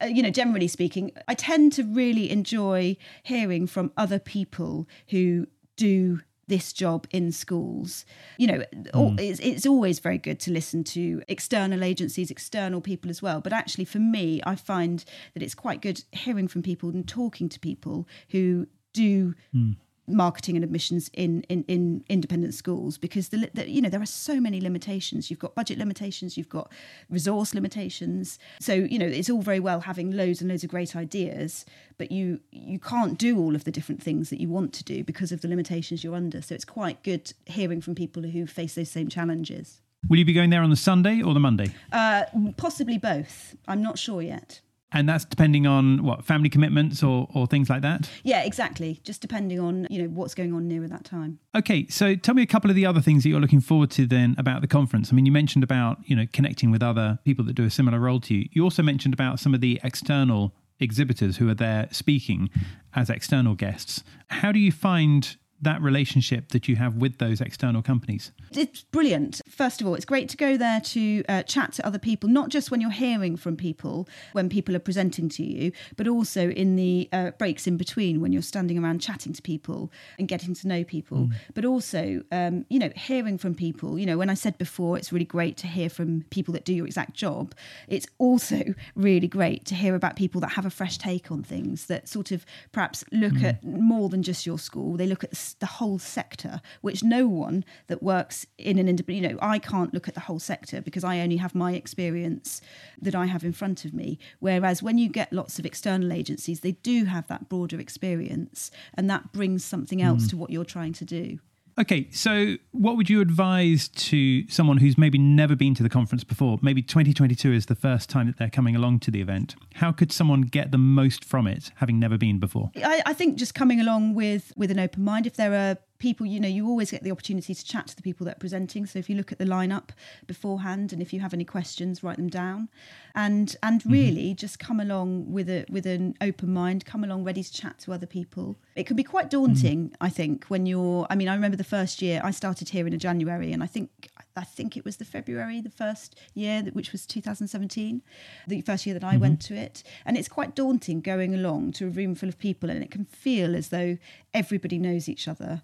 uh, 0.00 0.06
you 0.06 0.22
know, 0.22 0.30
generally 0.30 0.68
speaking, 0.68 1.12
I 1.28 1.34
tend 1.34 1.74
to 1.74 1.84
really 1.84 2.30
enjoy 2.30 2.96
hearing 3.22 3.66
from 3.66 3.92
other 3.96 4.18
people 4.18 4.88
who 5.08 5.46
do 5.76 6.20
this 6.50 6.74
job 6.74 7.06
in 7.10 7.32
schools. 7.32 8.04
You 8.36 8.46
know, 8.48 8.64
mm. 8.74 9.18
it's, 9.18 9.40
it's 9.40 9.64
always 9.64 10.00
very 10.00 10.18
good 10.18 10.38
to 10.40 10.52
listen 10.52 10.84
to 10.84 11.22
external 11.28 11.82
agencies, 11.82 12.30
external 12.30 12.82
people 12.82 13.08
as 13.08 13.22
well. 13.22 13.40
But 13.40 13.54
actually, 13.54 13.86
for 13.86 14.00
me, 14.00 14.42
I 14.44 14.56
find 14.56 15.02
that 15.32 15.42
it's 15.42 15.54
quite 15.54 15.80
good 15.80 16.02
hearing 16.12 16.48
from 16.48 16.62
people 16.62 16.90
and 16.90 17.08
talking 17.08 17.48
to 17.48 17.60
people 17.60 18.06
who 18.28 18.66
do 18.92 19.34
mm 19.54 19.76
marketing 20.06 20.56
and 20.56 20.64
admissions 20.64 21.10
in 21.12 21.42
in, 21.42 21.64
in 21.68 22.04
independent 22.08 22.54
schools 22.54 22.98
because 22.98 23.28
the, 23.28 23.50
the, 23.54 23.70
you 23.70 23.80
know 23.80 23.88
there 23.88 24.02
are 24.02 24.06
so 24.06 24.40
many 24.40 24.60
limitations. 24.60 25.30
You've 25.30 25.38
got 25.38 25.54
budget 25.54 25.78
limitations 25.78 26.36
you've 26.36 26.48
got 26.48 26.72
resource 27.08 27.54
limitations. 27.54 28.38
So 28.60 28.74
you 28.74 28.98
know 28.98 29.06
it's 29.06 29.30
all 29.30 29.42
very 29.42 29.60
well 29.60 29.80
having 29.80 30.10
loads 30.10 30.40
and 30.40 30.50
loads 30.50 30.64
of 30.64 30.70
great 30.70 30.96
ideas 30.96 31.64
but 31.98 32.10
you 32.10 32.40
you 32.50 32.78
can't 32.78 33.18
do 33.18 33.38
all 33.38 33.54
of 33.54 33.64
the 33.64 33.70
different 33.70 34.02
things 34.02 34.30
that 34.30 34.40
you 34.40 34.48
want 34.48 34.72
to 34.72 34.84
do 34.84 35.04
because 35.04 35.32
of 35.32 35.42
the 35.42 35.48
limitations 35.48 36.02
you're 36.02 36.14
under. 36.14 36.40
So 36.42 36.54
it's 36.54 36.64
quite 36.64 37.02
good 37.02 37.32
hearing 37.46 37.80
from 37.80 37.94
people 37.94 38.22
who 38.22 38.46
face 38.46 38.74
those 38.74 38.90
same 38.90 39.08
challenges. 39.08 39.82
Will 40.08 40.18
you 40.18 40.24
be 40.24 40.32
going 40.32 40.50
there 40.50 40.62
on 40.62 40.70
the 40.70 40.76
sunday 40.76 41.20
or 41.22 41.34
the 41.34 41.40
monday? 41.40 41.74
Uh, 41.92 42.24
possibly 42.56 42.96
both. 42.98 43.54
I'm 43.68 43.82
not 43.82 43.98
sure 43.98 44.22
yet 44.22 44.60
and 44.92 45.08
that's 45.08 45.24
depending 45.24 45.66
on 45.66 46.02
what 46.02 46.24
family 46.24 46.48
commitments 46.48 47.02
or, 47.02 47.28
or 47.34 47.46
things 47.46 47.70
like 47.70 47.82
that. 47.82 48.10
Yeah, 48.22 48.42
exactly. 48.42 49.00
Just 49.04 49.20
depending 49.20 49.60
on 49.60 49.86
you 49.90 50.02
know 50.02 50.08
what's 50.08 50.34
going 50.34 50.52
on 50.52 50.68
near 50.68 50.84
at 50.84 50.90
that 50.90 51.04
time. 51.04 51.38
Okay, 51.54 51.86
so 51.88 52.14
tell 52.14 52.34
me 52.34 52.42
a 52.42 52.46
couple 52.46 52.70
of 52.70 52.76
the 52.76 52.86
other 52.86 53.00
things 53.00 53.22
that 53.22 53.28
you're 53.28 53.40
looking 53.40 53.60
forward 53.60 53.90
to 53.92 54.06
then 54.06 54.34
about 54.38 54.60
the 54.60 54.68
conference. 54.68 55.12
I 55.12 55.14
mean, 55.14 55.26
you 55.26 55.32
mentioned 55.32 55.64
about 55.64 55.98
you 56.04 56.16
know 56.16 56.26
connecting 56.32 56.70
with 56.70 56.82
other 56.82 57.18
people 57.24 57.44
that 57.46 57.54
do 57.54 57.64
a 57.64 57.70
similar 57.70 57.98
role 57.98 58.20
to 58.20 58.34
you. 58.34 58.48
You 58.52 58.64
also 58.64 58.82
mentioned 58.82 59.14
about 59.14 59.40
some 59.40 59.54
of 59.54 59.60
the 59.60 59.80
external 59.84 60.54
exhibitors 60.80 61.36
who 61.36 61.48
are 61.48 61.54
there 61.54 61.88
speaking 61.90 62.48
as 62.94 63.10
external 63.10 63.54
guests. 63.54 64.02
How 64.28 64.50
do 64.50 64.58
you 64.58 64.72
find 64.72 65.36
that 65.62 65.80
relationship 65.82 66.48
that 66.48 66.68
you 66.68 66.76
have 66.76 66.96
with 66.96 67.18
those 67.18 67.40
external 67.40 67.82
companies? 67.82 68.32
It's 68.52 68.82
brilliant. 68.82 69.40
First 69.48 69.80
of 69.80 69.86
all, 69.86 69.94
it's 69.94 70.04
great 70.04 70.28
to 70.30 70.36
go 70.36 70.56
there 70.56 70.80
to 70.80 71.24
uh, 71.28 71.42
chat 71.42 71.72
to 71.74 71.86
other 71.86 71.98
people, 71.98 72.28
not 72.28 72.48
just 72.48 72.70
when 72.70 72.80
you're 72.80 72.90
hearing 72.90 73.36
from 73.36 73.56
people, 73.56 74.08
when 74.32 74.48
people 74.48 74.74
are 74.74 74.80
presenting 74.80 75.28
to 75.30 75.44
you, 75.44 75.72
but 75.96 76.08
also 76.08 76.50
in 76.50 76.76
the 76.76 77.08
uh, 77.12 77.30
breaks 77.32 77.66
in 77.66 77.76
between 77.76 78.20
when 78.20 78.32
you're 78.32 78.42
standing 78.42 78.82
around 78.82 79.00
chatting 79.00 79.32
to 79.32 79.42
people 79.42 79.92
and 80.18 80.28
getting 80.28 80.54
to 80.54 80.68
know 80.68 80.84
people. 80.84 81.18
Mm. 81.18 81.34
But 81.54 81.64
also, 81.64 82.22
um, 82.32 82.64
you 82.68 82.78
know, 82.78 82.90
hearing 82.96 83.38
from 83.38 83.54
people. 83.54 83.98
You 83.98 84.06
know, 84.06 84.18
when 84.18 84.30
I 84.30 84.34
said 84.34 84.56
before, 84.58 84.96
it's 84.96 85.12
really 85.12 85.24
great 85.24 85.56
to 85.58 85.66
hear 85.66 85.90
from 85.90 86.24
people 86.30 86.52
that 86.54 86.64
do 86.64 86.72
your 86.72 86.86
exact 86.86 87.14
job. 87.14 87.54
It's 87.88 88.06
also 88.18 88.62
really 88.94 89.28
great 89.28 89.64
to 89.66 89.74
hear 89.74 89.94
about 89.94 90.16
people 90.16 90.40
that 90.40 90.52
have 90.52 90.66
a 90.66 90.70
fresh 90.70 90.98
take 90.98 91.30
on 91.30 91.42
things 91.42 91.86
that 91.86 92.08
sort 92.08 92.30
of 92.30 92.46
perhaps 92.72 93.04
look 93.12 93.34
mm. 93.34 93.44
at 93.44 93.64
more 93.64 94.08
than 94.08 94.22
just 94.22 94.46
your 94.46 94.58
school. 94.58 94.96
They 94.96 95.06
look 95.06 95.24
at 95.24 95.30
the 95.30 95.36
the 95.54 95.66
whole 95.66 95.98
sector, 95.98 96.60
which 96.80 97.02
no 97.02 97.26
one 97.26 97.64
that 97.88 98.02
works 98.02 98.46
in 98.58 98.78
an 98.78 98.88
independent, 98.88 99.22
you 99.22 99.34
know, 99.34 99.38
I 99.42 99.58
can't 99.58 99.92
look 99.92 100.08
at 100.08 100.14
the 100.14 100.20
whole 100.20 100.38
sector 100.38 100.80
because 100.80 101.04
I 101.04 101.20
only 101.20 101.36
have 101.38 101.54
my 101.54 101.72
experience 101.72 102.60
that 103.00 103.14
I 103.14 103.26
have 103.26 103.44
in 103.44 103.52
front 103.52 103.84
of 103.84 103.92
me. 103.92 104.18
Whereas 104.38 104.82
when 104.82 104.98
you 104.98 105.08
get 105.08 105.32
lots 105.32 105.58
of 105.58 105.66
external 105.66 106.12
agencies, 106.12 106.60
they 106.60 106.72
do 106.72 107.04
have 107.04 107.26
that 107.28 107.48
broader 107.48 107.80
experience 107.80 108.70
and 108.94 109.08
that 109.10 109.32
brings 109.32 109.64
something 109.64 110.00
else 110.00 110.24
mm. 110.24 110.30
to 110.30 110.36
what 110.36 110.50
you're 110.50 110.64
trying 110.64 110.92
to 110.94 111.04
do. 111.04 111.38
Okay, 111.80 112.08
so 112.10 112.56
what 112.72 112.98
would 112.98 113.08
you 113.08 113.22
advise 113.22 113.88
to 113.88 114.46
someone 114.48 114.76
who's 114.76 114.98
maybe 114.98 115.16
never 115.16 115.56
been 115.56 115.74
to 115.76 115.82
the 115.82 115.88
conference 115.88 116.24
before? 116.24 116.58
Maybe 116.60 116.82
2022 116.82 117.54
is 117.54 117.66
the 117.66 117.74
first 117.74 118.10
time 118.10 118.26
that 118.26 118.36
they're 118.36 118.50
coming 118.50 118.76
along 118.76 119.00
to 119.00 119.10
the 119.10 119.22
event. 119.22 119.54
How 119.76 119.90
could 119.90 120.12
someone 120.12 120.42
get 120.42 120.72
the 120.72 120.78
most 120.78 121.24
from 121.24 121.46
it, 121.46 121.72
having 121.76 121.98
never 121.98 122.18
been 122.18 122.38
before? 122.38 122.70
I, 122.76 123.00
I 123.06 123.14
think 123.14 123.38
just 123.38 123.54
coming 123.54 123.80
along 123.80 124.14
with 124.14 124.52
with 124.56 124.70
an 124.70 124.78
open 124.78 125.04
mind. 125.04 125.26
If 125.26 125.36
there 125.36 125.54
are 125.54 125.78
people, 126.00 126.26
you 126.26 126.40
know, 126.40 126.48
you 126.48 126.66
always 126.66 126.90
get 126.90 127.04
the 127.04 127.12
opportunity 127.12 127.54
to 127.54 127.64
chat 127.64 127.86
to 127.86 127.94
the 127.94 128.02
people 128.02 128.24
that 128.26 128.36
are 128.38 128.40
presenting. 128.40 128.86
So 128.86 128.98
if 128.98 129.08
you 129.08 129.14
look 129.14 129.30
at 129.30 129.38
the 129.38 129.44
lineup 129.44 129.90
beforehand, 130.26 130.92
and 130.92 131.00
if 131.00 131.12
you 131.12 131.20
have 131.20 131.32
any 131.32 131.44
questions, 131.44 132.02
write 132.02 132.16
them 132.16 132.28
down, 132.28 132.68
and 133.14 133.54
and 133.62 133.80
mm-hmm. 133.80 133.92
really 133.92 134.26
mm-hmm. 134.30 134.36
just 134.36 134.58
come 134.58 134.80
along 134.80 135.30
with 135.30 135.48
a 135.48 135.64
with 135.70 135.86
an 135.86 136.16
open 136.20 136.52
mind. 136.52 136.84
Come 136.84 137.04
along 137.04 137.22
ready 137.22 137.44
to 137.44 137.52
chat 137.52 137.78
to 137.80 137.92
other 137.92 138.06
people. 138.06 138.56
It 138.74 138.86
can 138.86 138.96
be 138.96 139.04
quite 139.04 139.30
daunting, 139.30 139.90
mm-hmm. 139.90 140.02
I 140.04 140.08
think, 140.08 140.46
when 140.46 140.66
you're. 140.66 141.06
I 141.08 141.14
mean, 141.14 141.28
I 141.28 141.34
remember 141.34 141.56
the 141.56 141.64
first 141.64 142.02
year 142.02 142.20
I 142.24 142.32
started 142.32 142.70
here 142.70 142.86
in 142.86 142.92
a 142.92 142.98
January, 142.98 143.52
and 143.52 143.62
I 143.62 143.66
think 143.66 144.08
I 144.36 144.44
think 144.44 144.76
it 144.76 144.84
was 144.84 144.96
the 144.96 145.04
February, 145.04 145.60
the 145.60 145.70
first 145.70 146.18
year, 146.34 146.62
which 146.72 146.92
was 146.92 147.06
2017, 147.06 148.02
the 148.46 148.60
first 148.62 148.86
year 148.86 148.94
that 148.94 149.04
I 149.04 149.12
mm-hmm. 149.12 149.20
went 149.20 149.40
to 149.42 149.54
it. 149.54 149.82
And 150.04 150.16
it's 150.16 150.28
quite 150.28 150.54
daunting 150.54 151.00
going 151.00 151.34
along 151.34 151.72
to 151.72 151.86
a 151.86 151.90
room 151.90 152.14
full 152.14 152.28
of 152.28 152.38
people, 152.38 152.70
and 152.70 152.82
it 152.82 152.90
can 152.90 153.04
feel 153.04 153.56
as 153.56 153.68
though 153.68 153.98
everybody 154.32 154.78
knows 154.78 155.08
each 155.08 155.28
other. 155.28 155.62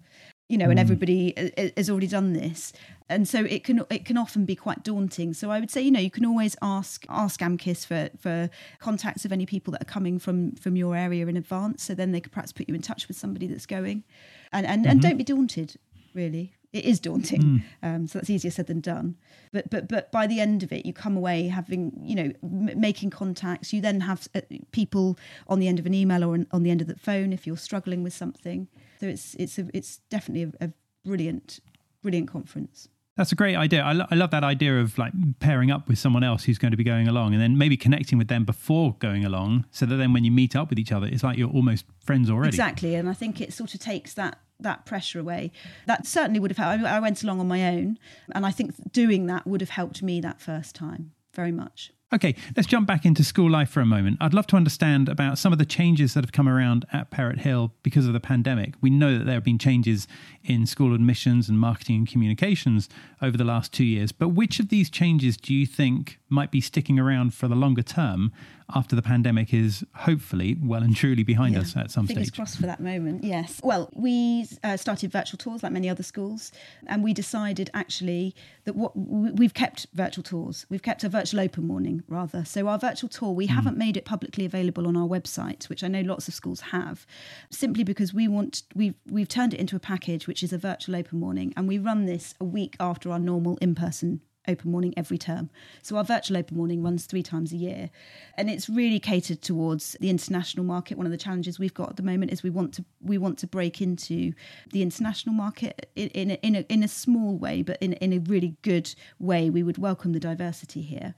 you 0.49 0.56
know, 0.56 0.70
and 0.70 0.78
everybody 0.78 1.35
has 1.76 1.90
already 1.90 2.06
done 2.06 2.32
this. 2.32 2.73
And 3.08 3.28
so 3.28 3.44
it 3.44 3.64
can 3.64 3.82
it 3.90 4.04
can 4.04 4.16
often 4.16 4.44
be 4.44 4.54
quite 4.54 4.82
daunting. 4.85 5.35
So 5.35 5.50
I 5.50 5.58
would 5.58 5.70
say, 5.70 5.82
you 5.82 5.90
know, 5.90 6.00
you 6.00 6.11
can 6.11 6.25
always 6.25 6.56
ask 6.62 7.04
ask 7.08 7.40
AMCIS 7.40 7.87
for 7.87 8.11
for 8.18 8.49
contacts 8.78 9.25
of 9.25 9.32
any 9.32 9.46
people 9.46 9.73
that 9.73 9.82
are 9.82 9.92
coming 9.92 10.18
from 10.18 10.52
from 10.52 10.76
your 10.76 10.96
area 10.96 11.26
in 11.26 11.37
advance. 11.37 11.82
So 11.82 11.94
then 11.94 12.12
they 12.12 12.20
could 12.20 12.32
perhaps 12.32 12.52
put 12.52 12.68
you 12.68 12.75
in 12.75 12.82
touch 12.82 13.08
with 13.08 13.16
somebody 13.16 13.46
that's 13.46 13.66
going, 13.66 14.04
and 14.52 14.66
and, 14.66 14.82
mm-hmm. 14.82 14.90
and 14.90 15.02
don't 15.02 15.16
be 15.16 15.25
daunted. 15.25 15.76
Really, 16.14 16.54
it 16.76 16.85
is 16.85 17.00
daunting. 17.00 17.42
Mm. 17.42 17.62
Um, 17.83 18.06
so 18.06 18.18
that's 18.18 18.30
easier 18.30 18.50
said 18.50 18.66
than 18.66 18.80
done. 18.80 19.16
But 19.52 19.71
but 19.71 19.88
but 19.88 20.12
by 20.12 20.26
the 20.26 20.40
end 20.40 20.62
of 20.62 20.73
it, 20.73 20.85
you 20.85 20.92
come 20.92 21.16
away 21.16 21.49
having 21.49 21.92
you 22.02 22.14
know 22.14 22.33
m- 22.42 22.80
making 22.80 23.11
contacts. 23.11 23.73
You 23.73 23.80
then 23.80 24.00
have 24.02 24.28
uh, 24.35 24.42
people 24.73 25.18
on 25.49 25.59
the 25.59 25.68
end 25.68 25.78
of 25.78 25.87
an 25.87 25.95
email 25.95 26.23
or 26.25 26.38
on 26.50 26.62
the 26.62 26.71
end 26.71 26.80
of 26.80 26.87
the 26.87 26.97
phone 26.97 27.33
if 27.33 27.47
you're 27.47 27.56
struggling 27.56 28.02
with 28.02 28.12
something. 28.12 28.68
So 29.00 29.06
it's 29.06 29.35
it's 29.35 29.59
a, 29.59 29.68
it's 29.73 29.99
definitely 30.11 30.52
a, 30.61 30.66
a 30.66 30.73
brilliant 31.04 31.61
brilliant 32.02 32.28
conference. 32.28 32.88
That's 33.16 33.33
a 33.33 33.35
great 33.35 33.56
idea. 33.56 33.83
I, 33.83 33.92
lo- 33.92 34.06
I 34.11 34.14
love 34.14 34.30
that 34.33 34.45
idea 34.45 34.78
of 34.78 34.99
like 34.99 35.12
pairing 35.40 35.71
up 35.71 35.88
with 35.88 35.99
someone 35.99 36.23
else 36.23 36.45
who's 36.45 36.59
going 36.59 36.73
to 36.73 36.76
be 36.76 36.85
going 36.85 37.09
along 37.09 37.33
and 37.33 37.42
then 37.42 37.56
maybe 37.56 37.75
connecting 37.78 38.18
with 38.18 38.28
them 38.28 38.45
before 38.45 38.95
going 38.99 39.25
along 39.25 39.64
so 39.71 39.87
that 39.87 39.97
then 39.97 40.12
when 40.12 40.23
you 40.23 40.30
meet 40.30 40.54
up 40.54 40.68
with 40.68 40.78
each 40.78 40.92
other, 40.92 41.06
it's 41.06 41.23
like 41.23 41.38
you're 41.38 41.49
almost 41.49 41.87
friends 41.99 42.28
already. 42.28 42.49
Exactly. 42.49 42.95
And 42.95 43.09
I 43.09 43.14
think 43.14 43.40
it 43.40 43.54
sort 43.54 43.73
of 43.73 43.80
takes 43.80 44.12
that 44.14 44.38
that 44.61 44.87
pressure 44.87 45.19
away. 45.19 45.53
That 45.87 46.07
certainly 46.07 46.41
would 46.41 46.51
have 46.51 46.59
helped. 46.59 46.85
I 46.85 47.01
went 47.01 47.23
along 47.23 47.41
on 47.41 47.49
my 47.49 47.65
own, 47.67 47.99
and 48.35 48.47
I 48.47 48.51
think 48.51 48.93
doing 48.93 49.27
that 49.27 49.47
would 49.47 49.61
have 49.61 49.71
helped 49.71 50.03
me 50.03 50.21
that 50.21 50.41
first 50.41 50.75
time 50.75 51.13
very 51.35 51.53
much. 51.53 51.93
Okay, 52.13 52.37
let's 52.57 52.69
jump 52.69 52.87
back 52.87 53.05
into 53.05 53.25
school 53.25 53.51
life 53.51 53.69
for 53.69 53.81
a 53.81 53.87
moment. 53.87 54.19
I'd 54.21 54.33
love 54.33 54.47
to 54.49 54.57
understand 54.57 55.09
about 55.09 55.39
some 55.39 55.53
of 55.53 55.59
the 55.59 55.67
changes 55.67 56.15
that 56.15 56.23
have 56.23 56.31
come 56.31 56.49
around 56.49 56.87
at 56.93 57.11
Perrott 57.11 57.41
Hill 57.41 57.73
because 57.83 58.07
of 58.07 58.13
the 58.13 58.21
pandemic. 58.21 58.75
We 58.81 58.91
know 58.91 59.19
that 59.19 59.25
there 59.25 59.35
have 59.35 59.45
been 59.45 59.59
changes 59.59 60.07
in 60.45 60.67
school 60.67 60.95
admissions 60.95 61.49
and 61.49 61.59
marketing 61.59 61.97
and 61.97 62.09
communications 62.09 62.89
over 63.21 63.37
the 63.37 63.45
last 63.45 63.73
two 63.73 63.85
years, 63.85 64.13
but 64.13 64.29
which 64.29 64.61
of 64.61 64.69
these 64.69 64.89
changes 64.89 65.37
do 65.37 65.53
you 65.53 65.67
think 65.67 66.21
might 66.28 66.50
be 66.50 66.61
sticking 66.61 66.99
around 66.99 67.35
for 67.35 67.49
the 67.49 67.54
longer 67.54 67.83
term 67.83 68.33
after 68.75 68.97
the 68.97 69.02
pandemic 69.02 69.54
is 69.54 69.85
hopefully 69.95 70.56
well 70.61 70.83
and 70.83 70.97
truly 70.97 71.23
behind 71.23 71.54
yeah. 71.54 71.61
us 71.61 71.76
at 71.76 71.90
some 71.90 72.06
Fingers 72.06 72.28
stage. 72.28 72.37
crossed 72.37 72.56
for 72.56 72.66
that 72.66 72.80
moment, 72.80 73.23
yes. 73.23 73.61
Well, 73.62 73.88
we 73.95 74.47
uh, 74.64 74.76
started 74.76 75.12
virtual 75.12 75.38
tours 75.38 75.62
like 75.62 75.71
many 75.73 75.88
other 75.88 76.02
schools, 76.02 76.50
and 76.87 77.04
we 77.04 77.14
decided 77.14 77.71
actually 77.75 78.35
that 78.64 78.75
what 78.75 78.92
we've 78.97 79.54
kept 79.54 79.87
virtual 79.92 80.25
tours. 80.25 80.66
We've 80.68 80.83
kept 80.83 81.04
a 81.04 81.09
virtual 81.09 81.40
open 81.40 81.66
morning 81.66 82.02
rather. 82.09 82.45
So 82.45 82.66
our 82.66 82.78
virtual 82.78 83.09
tour, 83.09 83.33
we 83.33 83.47
mm. 83.47 83.50
haven't 83.50 83.76
made 83.76 83.97
it 83.97 84.04
publicly 84.04 84.45
available 84.45 84.88
on 84.88 84.97
our 84.97 85.06
website, 85.06 85.68
which 85.68 85.85
I 85.85 85.88
know 85.88 86.00
lots 86.00 86.26
of 86.26 86.35
schools 86.35 86.61
have, 86.61 87.06
simply 87.50 87.85
because 87.85 88.12
we 88.12 88.26
want 88.26 88.62
we've 88.75 88.95
we've 89.09 89.28
turned 89.28 89.54
it 89.54 89.61
into 89.61 89.76
a 89.76 89.80
package 89.80 90.26
which 90.26 90.42
is 90.42 90.52
a 90.52 90.59
virtual 90.59 90.97
open 90.97 91.21
morning, 91.21 91.52
and 91.56 91.68
we 91.68 91.78
run 91.78 92.06
this 92.06 92.35
a 92.40 92.45
week 92.45 92.76
after 92.80 93.12
our 93.12 93.21
normal 93.21 93.59
in-person 93.59 94.23
open 94.49 94.71
morning 94.71 94.95
every 94.97 95.19
term. 95.19 95.50
So 95.83 95.97
our 95.97 96.05
virtual 96.05 96.37
open 96.37 96.57
morning 96.57 96.83
runs 96.83 97.07
three 97.07 97.23
times 97.23 97.53
a 97.53 97.57
year, 97.57 97.91
and 98.37 98.50
it's 98.50 98.69
really 98.69 99.00
catered 99.00 99.43
towards 99.43 99.97
the 100.00 100.11
international 100.11 100.65
market. 100.65 100.97
One 100.97 101.07
of 101.07 101.12
the 101.12 101.19
challenges 101.19 101.59
we've 101.59 101.75
got 101.75 101.91
at 101.91 101.97
the 101.97 102.03
moment 102.03 102.33
is 102.33 102.43
we 102.43 102.50
want 102.50 102.75
to 102.75 102.85
we 103.00 103.19
want 103.19 103.38
to 103.38 103.47
break 103.47 103.81
into 103.81 104.33
the 104.73 104.83
international 104.83 105.35
market 105.35 105.91
in 105.97 106.09
in 106.09 106.31
a, 106.31 106.35
in 106.35 106.57
a, 106.57 106.61
in 106.69 106.83
a 106.83 106.88
small 106.88 107.37
way, 107.37 107.62
but 107.62 107.79
in 107.81 107.95
in 107.95 108.12
a 108.12 108.19
really 108.19 108.57
good 108.62 108.95
way. 109.19 109.50
We 109.50 109.62
would 109.62 109.79
welcome 109.79 110.12
the 110.12 110.21
diversity 110.21 110.83
here. 110.83 111.15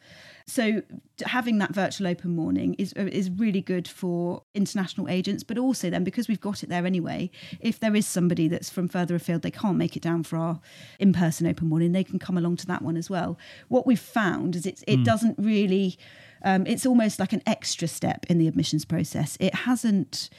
So 0.49 0.83
having 1.27 1.59
that 1.59 1.75
virtual 1.75 2.07
open 2.07 2.35
morning 2.35 2.75
is 2.79 2.95
is 2.95 3.31
really 3.31 3.61
good 3.61 3.87
for 3.87 4.43
international 4.55 5.07
agents, 5.09 5.45
but 5.45 5.59
also 5.59 5.91
then 5.91 6.05
because 6.05 6.27
we've 6.27 6.41
got 6.41 6.63
it 6.63 6.71
there 6.71 6.87
anyway, 6.87 7.31
if 7.61 7.81
there 7.81 7.95
is 7.95 8.07
somebody 8.07 8.49
that's 8.49 8.71
from 8.71 8.89
further 8.89 9.15
afield, 9.15 9.43
they 9.43 9.51
can't 9.51 9.77
make 9.77 9.95
it 9.95 10.03
down 10.03 10.23
for 10.23 10.39
our 10.39 10.59
in 10.99 11.13
person 11.13 11.47
open 11.47 11.69
morning, 11.69 11.93
they 11.93 12.03
can 12.03 12.19
come 12.19 12.39
along 12.39 12.57
to 12.57 12.67
that 12.67 12.81
one 12.81 12.97
as 12.97 13.11
well. 13.11 13.39
What 13.69 13.87
we've 13.87 14.01
found 14.01 14.57
is 14.57 14.65
it 14.65 14.83
it 14.87 15.01
mm. 15.01 15.05
doesn't 15.05 15.37
really. 15.39 15.99
Um, 16.45 16.67
it's 16.69 16.87
almost 16.87 17.19
like 17.19 17.33
an 17.33 17.43
extra 17.47 17.89
step 17.89 18.25
in 18.29 18.39
the 18.39 18.47
admissions 18.47 18.85
process. 18.85 19.37
It 19.41 19.55
hasn't 19.55 20.31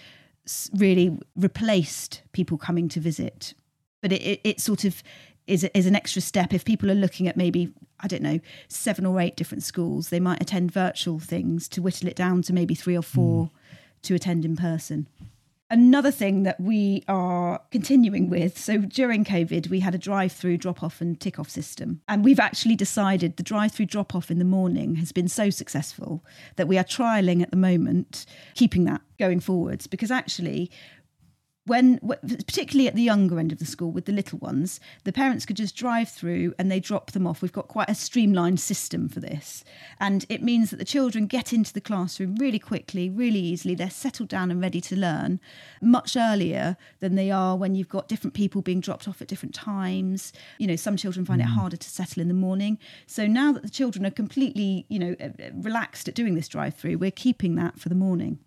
really 0.73 1.19
replaced 1.35 2.21
people 2.31 2.57
coming 2.57 2.87
to 2.89 3.01
visit, 3.01 3.53
but 4.01 4.13
it, 4.13 4.21
it, 4.21 4.41
it 4.45 4.59
sort 4.61 4.85
of 4.85 5.03
is, 5.49 5.63
is 5.73 5.85
an 5.85 5.95
extra 5.95 6.21
step. 6.21 6.53
If 6.53 6.63
people 6.63 6.89
are 6.91 6.95
looking 6.95 7.27
at 7.27 7.35
maybe, 7.35 7.73
I 7.99 8.07
don't 8.07 8.21
know, 8.21 8.39
seven 8.67 9.05
or 9.05 9.19
eight 9.19 9.35
different 9.35 9.63
schools, 9.63 10.09
they 10.09 10.19
might 10.19 10.41
attend 10.41 10.71
virtual 10.71 11.19
things 11.19 11.67
to 11.69 11.81
whittle 11.81 12.07
it 12.07 12.15
down 12.15 12.41
to 12.43 12.53
maybe 12.53 12.75
three 12.75 12.95
or 12.95 13.01
four 13.01 13.45
mm. 13.45 13.49
to 14.03 14.15
attend 14.15 14.45
in 14.45 14.55
person. 14.55 15.07
Another 15.71 16.09
thing 16.09 16.43
that 16.43 16.59
we 16.59 17.03
are 17.07 17.61
continuing 17.69 18.27
with 18.27 18.57
so 18.57 18.79
during 18.79 19.23
COVID, 19.23 19.69
we 19.69 19.81
had 19.81 19.93
a 19.93 19.99
drive 19.99 20.31
through 20.31 20.57
drop 20.57 20.81
off 20.81 20.99
and 20.99 21.19
tick 21.19 21.37
off 21.37 21.47
system. 21.47 22.01
And 22.07 22.25
we've 22.25 22.39
actually 22.39 22.75
decided 22.75 23.37
the 23.37 23.43
drive 23.43 23.71
through 23.71 23.85
drop 23.85 24.15
off 24.15 24.31
in 24.31 24.39
the 24.39 24.45
morning 24.45 24.95
has 24.95 25.11
been 25.11 25.27
so 25.27 25.51
successful 25.51 26.25
that 26.55 26.67
we 26.67 26.79
are 26.79 26.83
trialing 26.83 27.43
at 27.43 27.51
the 27.51 27.57
moment 27.57 28.25
keeping 28.55 28.85
that 28.85 29.01
going 29.19 29.39
forwards 29.39 29.85
because 29.85 30.09
actually 30.09 30.71
when 31.69 31.99
particularly 31.99 32.87
at 32.87 32.95
the 32.95 33.03
younger 33.03 33.39
end 33.39 33.51
of 33.51 33.59
the 33.59 33.65
school 33.65 33.91
with 33.91 34.05
the 34.05 34.11
little 34.11 34.39
ones 34.39 34.79
the 35.03 35.13
parents 35.13 35.45
could 35.45 35.55
just 35.55 35.75
drive 35.75 36.09
through 36.09 36.53
and 36.57 36.71
they 36.71 36.79
drop 36.79 37.11
them 37.11 37.27
off. 37.27 37.41
We've 37.41 37.53
got 37.53 37.67
quite 37.67 37.89
a 37.89 37.95
streamlined 37.95 38.59
system 38.59 39.07
for 39.07 39.19
this. 39.19 39.63
And 39.99 40.25
it 40.29 40.41
means 40.41 40.71
that 40.71 40.77
the 40.77 40.85
children 40.85 41.27
get 41.27 41.53
into 41.53 41.71
the 41.71 41.79
classroom 41.79 42.35
really 42.35 42.59
quickly 42.59 43.09
really 43.09 43.39
easily. 43.39 43.75
They're 43.75 43.89
settled 43.89 44.29
down 44.29 44.49
and 44.49 44.59
ready 44.59 44.81
to 44.81 44.95
learn 44.95 45.39
much 45.81 46.17
earlier 46.17 46.75
than 46.99 47.15
they 47.15 47.29
are 47.29 47.55
when 47.55 47.75
you've 47.75 47.87
got 47.87 48.07
different 48.07 48.33
people 48.33 48.61
being 48.61 48.79
dropped 48.79 49.07
off 49.07 49.21
at 49.21 49.27
different 49.27 49.53
times. 49.53 50.33
You 50.57 50.67
know 50.67 50.75
some 50.75 50.97
children 50.97 51.25
find 51.25 51.39
mm. 51.39 51.45
it 51.45 51.49
harder 51.49 51.77
to 51.77 51.89
settle 51.89 52.21
in 52.21 52.27
the 52.27 52.33
morning. 52.33 52.79
So 53.05 53.27
now 53.27 53.51
that 53.51 53.61
the 53.61 53.69
children 53.69 54.05
are 54.05 54.11
completely 54.11 54.87
you 54.89 54.99
know 54.99 55.15
relaxed 55.53 56.07
at 56.07 56.15
doing 56.15 56.33
this 56.33 56.47
drive 56.47 56.75
through 56.75 56.97
we're 56.97 57.11
keeping 57.11 57.55
that 57.55 57.79
for 57.79 57.89
the 57.89 57.95
morning 57.95 58.39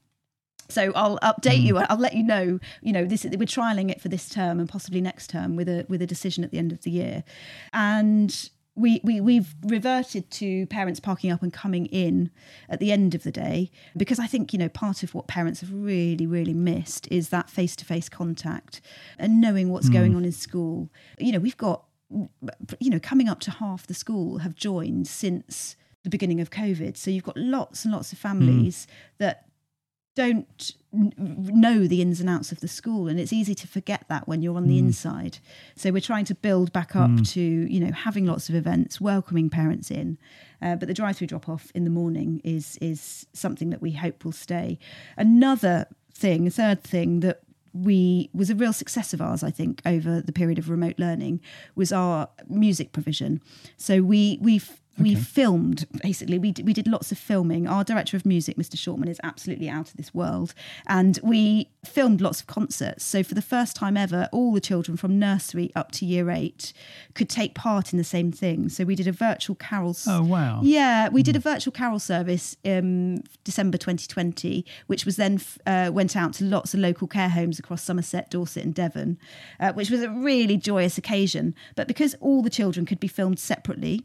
so 0.68 0.92
I'll 0.94 1.18
update 1.18 1.60
mm. 1.60 1.64
you. 1.64 1.78
I'll 1.78 1.98
let 1.98 2.14
you 2.14 2.22
know. 2.22 2.58
You 2.82 2.92
know, 2.92 3.04
this 3.04 3.24
we're 3.24 3.44
trialing 3.44 3.90
it 3.90 4.00
for 4.00 4.08
this 4.08 4.28
term 4.28 4.60
and 4.60 4.68
possibly 4.68 5.00
next 5.00 5.30
term 5.30 5.56
with 5.56 5.68
a 5.68 5.86
with 5.88 6.02
a 6.02 6.06
decision 6.06 6.44
at 6.44 6.50
the 6.50 6.58
end 6.58 6.72
of 6.72 6.82
the 6.82 6.90
year, 6.90 7.24
and 7.72 8.50
we, 8.74 9.00
we 9.04 9.20
we've 9.20 9.54
reverted 9.64 10.30
to 10.30 10.66
parents 10.66 10.98
parking 10.98 11.30
up 11.30 11.42
and 11.42 11.52
coming 11.52 11.86
in 11.86 12.30
at 12.68 12.80
the 12.80 12.90
end 12.90 13.14
of 13.14 13.22
the 13.22 13.30
day 13.30 13.70
because 13.96 14.18
I 14.18 14.26
think 14.26 14.52
you 14.52 14.58
know 14.58 14.70
part 14.70 15.02
of 15.02 15.14
what 15.14 15.26
parents 15.26 15.60
have 15.60 15.72
really 15.72 16.26
really 16.26 16.54
missed 16.54 17.06
is 17.10 17.28
that 17.28 17.50
face 17.50 17.76
to 17.76 17.84
face 17.84 18.08
contact 18.08 18.80
and 19.18 19.40
knowing 19.40 19.68
what's 19.68 19.90
mm. 19.90 19.94
going 19.94 20.16
on 20.16 20.24
in 20.24 20.32
school. 20.32 20.90
You 21.18 21.32
know, 21.32 21.38
we've 21.38 21.56
got 21.56 21.84
you 22.10 22.90
know 22.90 23.00
coming 23.00 23.28
up 23.28 23.40
to 23.40 23.50
half 23.50 23.86
the 23.86 23.94
school 23.94 24.38
have 24.38 24.54
joined 24.54 25.06
since 25.06 25.76
the 26.02 26.10
beginning 26.10 26.40
of 26.40 26.50
COVID. 26.50 26.96
So 26.96 27.10
you've 27.10 27.24
got 27.24 27.36
lots 27.36 27.84
and 27.84 27.92
lots 27.92 28.12
of 28.12 28.18
families 28.18 28.86
mm. 28.86 29.18
that 29.18 29.46
don't 30.14 30.72
know 31.16 31.86
the 31.86 32.02
ins 32.02 32.20
and 32.20 32.28
outs 32.28 32.52
of 32.52 32.60
the 32.60 32.68
school 32.68 33.08
and 33.08 33.18
it's 33.18 33.32
easy 33.32 33.54
to 33.54 33.66
forget 33.66 34.04
that 34.08 34.28
when 34.28 34.42
you're 34.42 34.56
on 34.56 34.66
the 34.66 34.76
mm. 34.76 34.80
inside 34.80 35.38
so 35.74 35.90
we're 35.90 36.00
trying 36.00 36.24
to 36.24 36.34
build 36.34 36.70
back 36.72 36.94
up 36.94 37.10
mm. 37.10 37.28
to 37.30 37.40
you 37.40 37.80
know 37.80 37.90
having 37.92 38.26
lots 38.26 38.50
of 38.50 38.54
events 38.54 39.00
welcoming 39.00 39.48
parents 39.48 39.90
in 39.90 40.18
uh, 40.60 40.76
but 40.76 40.88
the 40.88 40.94
drive 40.94 41.16
through 41.16 41.26
drop 41.26 41.48
off 41.48 41.70
in 41.74 41.84
the 41.84 41.90
morning 41.90 42.40
is 42.44 42.76
is 42.82 43.26
something 43.32 43.70
that 43.70 43.80
we 43.80 43.92
hope 43.92 44.24
will 44.24 44.32
stay 44.32 44.78
another 45.16 45.86
thing 46.12 46.46
a 46.46 46.50
third 46.50 46.82
thing 46.82 47.20
that 47.20 47.40
we 47.72 48.28
was 48.34 48.50
a 48.50 48.54
real 48.54 48.72
success 48.72 49.14
of 49.14 49.22
ours 49.22 49.42
i 49.42 49.50
think 49.50 49.80
over 49.86 50.20
the 50.20 50.32
period 50.32 50.58
of 50.58 50.68
remote 50.68 50.98
learning 50.98 51.40
was 51.74 51.90
our 51.90 52.28
music 52.48 52.92
provision 52.92 53.40
so 53.78 54.02
we 54.02 54.38
we've 54.42 54.78
we 54.98 55.14
filmed 55.14 55.86
basically 56.02 56.38
we, 56.38 56.52
d- 56.52 56.62
we 56.62 56.72
did 56.72 56.86
lots 56.86 57.12
of 57.12 57.18
filming. 57.18 57.66
Our 57.66 57.84
director 57.84 58.16
of 58.16 58.26
music 58.26 58.56
mr 58.56 58.76
shortman 58.76 59.08
is 59.08 59.20
absolutely 59.22 59.68
out 59.68 59.90
of 59.90 59.96
this 59.96 60.14
world. 60.14 60.54
And 60.86 61.18
we 61.22 61.70
filmed 61.84 62.20
lots 62.20 62.40
of 62.40 62.46
concerts. 62.46 63.04
So 63.04 63.22
for 63.22 63.34
the 63.34 63.42
first 63.42 63.74
time 63.76 63.96
ever 63.96 64.28
all 64.32 64.52
the 64.52 64.60
children 64.60 64.96
from 64.96 65.18
nursery 65.18 65.72
up 65.74 65.92
to 65.92 66.06
year 66.06 66.30
eight 66.30 66.72
could 67.14 67.28
take 67.28 67.54
part 67.54 67.92
in 67.92 67.98
the 67.98 68.04
same 68.04 68.32
thing. 68.32 68.68
So 68.68 68.84
we 68.84 68.94
did 68.94 69.06
a 69.06 69.12
virtual 69.12 69.56
carol 69.56 69.96
oh 70.06 70.22
wow. 70.22 70.60
Yeah 70.62 71.08
we 71.08 71.22
did 71.22 71.36
a 71.36 71.40
virtual 71.40 71.72
carol 71.72 71.98
service 71.98 72.56
in 72.62 73.22
december 73.44 73.76
2020 73.76 74.64
which 74.86 75.04
was 75.04 75.16
then 75.16 75.40
uh, 75.66 75.90
went 75.92 76.16
out 76.16 76.32
to 76.34 76.44
lots 76.44 76.72
of 76.72 76.80
local 76.80 77.06
care 77.08 77.28
homes 77.28 77.58
across 77.58 77.82
somerset 77.82 78.30
dorset 78.30 78.64
and 78.64 78.74
devon 78.74 79.18
uh, 79.60 79.72
which 79.72 79.90
was 79.90 80.02
a 80.02 80.10
really 80.10 80.56
joyous 80.56 80.98
occasion. 80.98 81.54
But 81.74 81.88
because 81.88 82.14
all 82.20 82.42
the 82.42 82.50
children 82.50 82.86
could 82.86 83.00
be 83.00 83.08
filmed 83.08 83.38
separately 83.38 84.04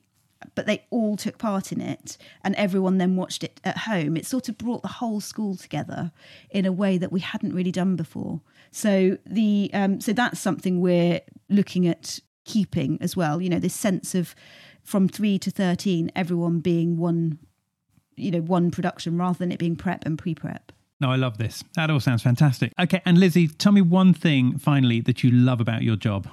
but 0.56 0.66
they 0.66 0.86
all 0.90 1.18
took 1.18 1.38
part 1.38 1.72
in 1.72 1.82
it 1.82 2.18
and 2.44 2.56
everyone 2.56 2.98
then 2.98 3.16
watched 3.16 3.44
it 3.44 3.60
at 3.64 3.78
home 3.80 4.16
it 4.18 4.26
sort 4.26 4.50
of 4.50 4.58
brought 4.58 4.82
the 4.82 4.88
whole 4.88 5.20
school 5.20 5.56
together 5.56 6.12
in 6.50 6.66
a 6.66 6.72
way 6.72 6.98
that 6.98 7.12
we 7.12 7.20
hadn't 7.20 7.54
really 7.54 7.72
done 7.72 7.96
before 7.96 8.42
so 8.72 9.18
the 9.26 9.70
um, 9.74 10.00
so 10.00 10.14
that's 10.14 10.40
something 10.40 10.82
we're 10.82 11.22
looking 11.50 11.88
at 11.88 12.20
keeping 12.46 12.98
as 13.02 13.16
well 13.16 13.42
you 13.42 13.50
know 13.50 13.60
this 13.60 13.76
sense 13.76 14.16
of 14.16 14.36
from 14.84 15.08
3 15.08 15.38
to 15.40 15.52
13 15.52 16.12
everyone 16.16 16.60
being 16.60 16.98
one 16.98 17.40
you 18.16 18.32
know 18.32 18.42
one 18.42 18.72
production 18.72 19.18
rather 19.18 19.38
than 19.38 19.52
it 19.52 19.60
being 19.60 19.76
prep 19.76 20.06
and 20.06 20.18
pre-prep 20.18 20.72
No, 21.00 21.12
I 21.12 21.16
love 21.16 21.38
this. 21.38 21.64
That 21.76 21.92
all 21.92 22.00
sounds 22.00 22.24
fantastic. 22.24 22.74
Okay, 22.80 23.02
and 23.06 23.18
Lizzi, 23.18 23.56
tell 23.58 23.72
me 23.72 23.82
one 23.82 24.16
thing 24.16 24.58
finally 24.58 25.00
that 25.02 25.24
you 25.24 25.30
love 25.30 25.62
about 25.62 25.84
your 25.84 25.96
job. 25.96 26.28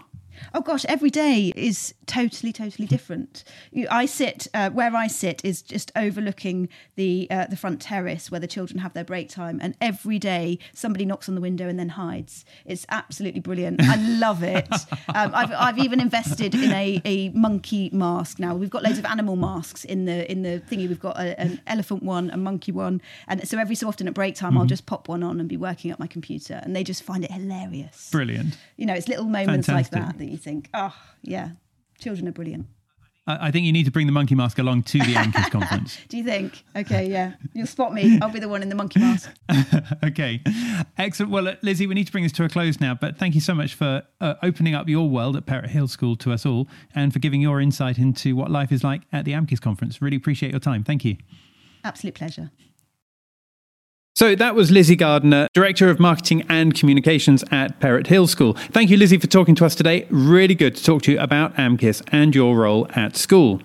Oh 0.54 0.60
gosh, 0.60 0.84
every 0.86 1.10
day 1.10 1.52
is 1.56 1.94
totally, 2.06 2.52
totally 2.52 2.86
different. 2.86 3.44
You, 3.70 3.86
I 3.90 4.06
sit 4.06 4.48
uh, 4.54 4.70
where 4.70 4.94
I 4.94 5.06
sit 5.06 5.44
is 5.44 5.62
just 5.62 5.92
overlooking 5.96 6.68
the 6.96 7.26
uh, 7.30 7.46
the 7.46 7.56
front 7.56 7.80
terrace 7.80 8.30
where 8.30 8.40
the 8.40 8.46
children 8.46 8.78
have 8.80 8.94
their 8.94 9.04
break 9.04 9.28
time, 9.28 9.58
and 9.62 9.76
every 9.80 10.18
day 10.18 10.58
somebody 10.72 11.04
knocks 11.04 11.28
on 11.28 11.34
the 11.34 11.40
window 11.40 11.68
and 11.68 11.78
then 11.78 11.90
hides. 11.90 12.44
It's 12.64 12.86
absolutely 12.88 13.40
brilliant. 13.40 13.80
I 13.82 13.96
love 13.96 14.42
it. 14.42 14.68
Um, 15.14 15.32
I've, 15.34 15.52
I've 15.52 15.78
even 15.78 16.00
invested 16.00 16.54
in 16.54 16.72
a, 16.72 17.00
a 17.04 17.28
monkey 17.30 17.88
mask 17.92 18.40
now. 18.40 18.54
We've 18.54 18.70
got 18.70 18.82
loads 18.82 18.98
of 18.98 19.04
animal 19.04 19.36
masks 19.36 19.84
in 19.84 20.06
the 20.06 20.30
in 20.30 20.42
the 20.42 20.60
thingy. 20.68 20.88
We've 20.88 20.98
got 20.98 21.16
a, 21.18 21.38
an 21.38 21.60
elephant 21.66 22.02
one, 22.02 22.30
a 22.30 22.36
monkey 22.36 22.72
one, 22.72 23.00
and 23.28 23.46
so 23.46 23.58
every 23.58 23.74
so 23.74 23.86
often 23.86 24.08
at 24.08 24.14
break 24.14 24.34
time, 24.34 24.52
mm-hmm. 24.52 24.58
I'll 24.58 24.66
just 24.66 24.86
pop 24.86 25.08
one 25.08 25.22
on 25.22 25.40
and 25.40 25.48
be 25.48 25.56
working 25.56 25.90
at 25.90 26.00
my 26.00 26.06
computer, 26.06 26.60
and 26.64 26.74
they 26.74 26.82
just 26.82 27.02
find 27.02 27.22
it 27.22 27.30
hilarious. 27.30 28.10
Brilliant. 28.10 28.56
You 28.76 28.86
know, 28.86 28.94
it's 28.94 29.08
little 29.08 29.26
moments 29.26 29.66
Fantastic. 29.66 29.98
like 29.98 30.06
that 30.06 30.18
that 30.24 30.30
you 30.30 30.38
think, 30.38 30.70
oh 30.74 30.94
yeah, 31.22 31.50
children 31.98 32.28
are 32.28 32.32
brilliant. 32.32 32.66
I 33.26 33.50
think 33.50 33.64
you 33.64 33.72
need 33.72 33.84
to 33.84 33.90
bring 33.90 34.04
the 34.04 34.12
monkey 34.12 34.34
mask 34.34 34.58
along 34.58 34.82
to 34.82 34.98
the 34.98 35.14
AMCIS 35.14 35.50
conference. 35.50 35.98
Do 36.08 36.18
you 36.18 36.24
think? 36.24 36.62
Okay, 36.76 37.08
yeah. 37.08 37.32
You'll 37.54 37.66
spot 37.66 37.94
me. 37.94 38.18
I'll 38.20 38.28
be 38.28 38.38
the 38.38 38.50
one 38.50 38.62
in 38.62 38.68
the 38.68 38.74
monkey 38.74 39.00
mask. 39.00 39.30
okay. 40.04 40.42
Excellent. 40.98 41.32
Well, 41.32 41.48
uh, 41.48 41.54
Lizzi, 41.62 41.88
we 41.88 41.94
need 41.94 42.04
to 42.04 42.12
bring 42.12 42.24
this 42.24 42.32
to 42.32 42.44
a 42.44 42.50
close 42.50 42.80
now, 42.82 42.94
but 42.94 43.16
thank 43.16 43.34
you 43.34 43.40
so 43.40 43.54
much 43.54 43.72
for 43.72 44.02
uh, 44.20 44.34
opening 44.42 44.74
up 44.74 44.90
your 44.90 45.08
world 45.08 45.36
at 45.36 45.46
Perrott 45.46 45.70
Hill 45.70 45.88
School 45.88 46.16
to 46.16 46.32
us 46.32 46.44
all 46.44 46.68
and 46.94 47.14
for 47.14 47.18
giving 47.18 47.40
your 47.40 47.62
insight 47.62 47.96
into 47.96 48.36
what 48.36 48.50
life 48.50 48.70
is 48.70 48.84
like 48.84 49.00
at 49.10 49.24
the 49.24 49.32
AMCIS 49.32 49.60
conference. 49.60 50.02
Really 50.02 50.18
appreciate 50.18 50.50
your 50.52 50.60
time. 50.60 50.84
Thank 50.84 51.06
you. 51.06 51.16
Absolute 51.82 52.14
pleasure. 52.14 52.50
So 54.16 54.36
that 54.36 54.54
was 54.54 54.70
Lizzi 54.70 54.96
Gardner, 54.96 55.48
Director 55.54 55.90
of 55.90 55.98
Marketing 55.98 56.44
and 56.48 56.72
Communications 56.72 57.42
at 57.50 57.80
Perrott 57.80 58.06
Hill 58.06 58.28
School. 58.28 58.52
Thank 58.70 58.88
you, 58.88 58.96
Lizzi, 58.96 59.20
for 59.20 59.26
talking 59.26 59.56
to 59.56 59.66
us 59.66 59.74
today. 59.74 60.06
Really 60.08 60.54
good 60.54 60.76
to 60.76 60.84
talk 60.84 61.02
to 61.02 61.12
you 61.12 61.18
about 61.18 61.52
AMCIS 61.56 62.00
and 62.12 62.32
your 62.32 62.56
role 62.56 62.86
at 62.94 63.16
school. 63.16 63.60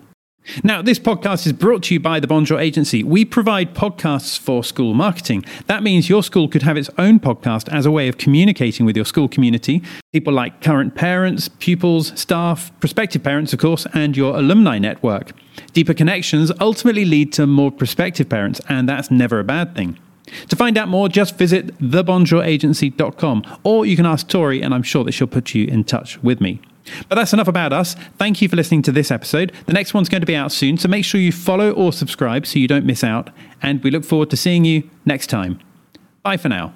Now, 0.64 0.82
this 0.82 0.98
podcast 0.98 1.46
is 1.46 1.52
brought 1.52 1.84
to 1.84 1.94
you 1.94 2.00
by 2.00 2.18
the 2.18 2.26
Bonjour 2.26 2.58
Agency. 2.58 3.04
We 3.04 3.24
provide 3.24 3.76
podcasts 3.76 4.36
for 4.36 4.64
school 4.64 4.92
marketing. 4.92 5.44
That 5.68 5.84
means 5.84 6.08
your 6.08 6.24
school 6.24 6.48
could 6.48 6.62
have 6.62 6.76
its 6.76 6.90
own 6.98 7.20
podcast 7.20 7.72
as 7.72 7.86
a 7.86 7.90
way 7.92 8.08
of 8.08 8.18
communicating 8.18 8.84
with 8.84 8.96
your 8.96 9.04
school 9.04 9.28
community. 9.28 9.84
People 10.12 10.32
like 10.32 10.62
current 10.62 10.96
parents, 10.96 11.48
pupils, 11.60 12.18
staff, 12.20 12.72
prospective 12.80 13.22
parents, 13.22 13.52
of 13.52 13.60
course, 13.60 13.86
and 13.94 14.16
your 14.16 14.36
alumni 14.36 14.78
network. 14.80 15.30
Deeper 15.74 15.94
connections 15.94 16.50
ultimately 16.58 17.04
lead 17.04 17.32
to 17.34 17.46
more 17.46 17.70
prospective 17.70 18.28
parents, 18.28 18.60
and 18.68 18.88
that's 18.88 19.12
never 19.12 19.38
a 19.38 19.44
bad 19.44 19.76
thing. 19.76 19.96
To 20.48 20.56
find 20.56 20.76
out 20.78 20.88
more, 20.88 21.08
just 21.08 21.36
visit 21.36 21.78
thebonjouragency.com 21.78 23.58
or 23.64 23.86
you 23.86 23.96
can 23.96 24.06
ask 24.06 24.28
Tori, 24.28 24.62
and 24.62 24.74
I'm 24.74 24.82
sure 24.82 25.04
that 25.04 25.12
she'll 25.12 25.26
put 25.26 25.54
you 25.54 25.66
in 25.66 25.84
touch 25.84 26.22
with 26.22 26.40
me. 26.40 26.60
But 27.08 27.16
that's 27.16 27.32
enough 27.32 27.48
about 27.48 27.72
us. 27.72 27.94
Thank 28.18 28.42
you 28.42 28.48
for 28.48 28.56
listening 28.56 28.82
to 28.82 28.92
this 28.92 29.10
episode. 29.10 29.52
The 29.66 29.72
next 29.72 29.94
one's 29.94 30.08
going 30.08 30.22
to 30.22 30.26
be 30.26 30.36
out 30.36 30.52
soon, 30.52 30.78
so 30.78 30.88
make 30.88 31.04
sure 31.04 31.20
you 31.20 31.32
follow 31.32 31.72
or 31.72 31.92
subscribe 31.92 32.46
so 32.46 32.58
you 32.58 32.68
don't 32.68 32.86
miss 32.86 33.04
out. 33.04 33.30
And 33.62 33.82
we 33.82 33.90
look 33.90 34.04
forward 34.04 34.30
to 34.30 34.36
seeing 34.36 34.64
you 34.64 34.88
next 35.04 35.28
time. 35.28 35.60
Bye 36.22 36.36
for 36.36 36.48
now. 36.48 36.74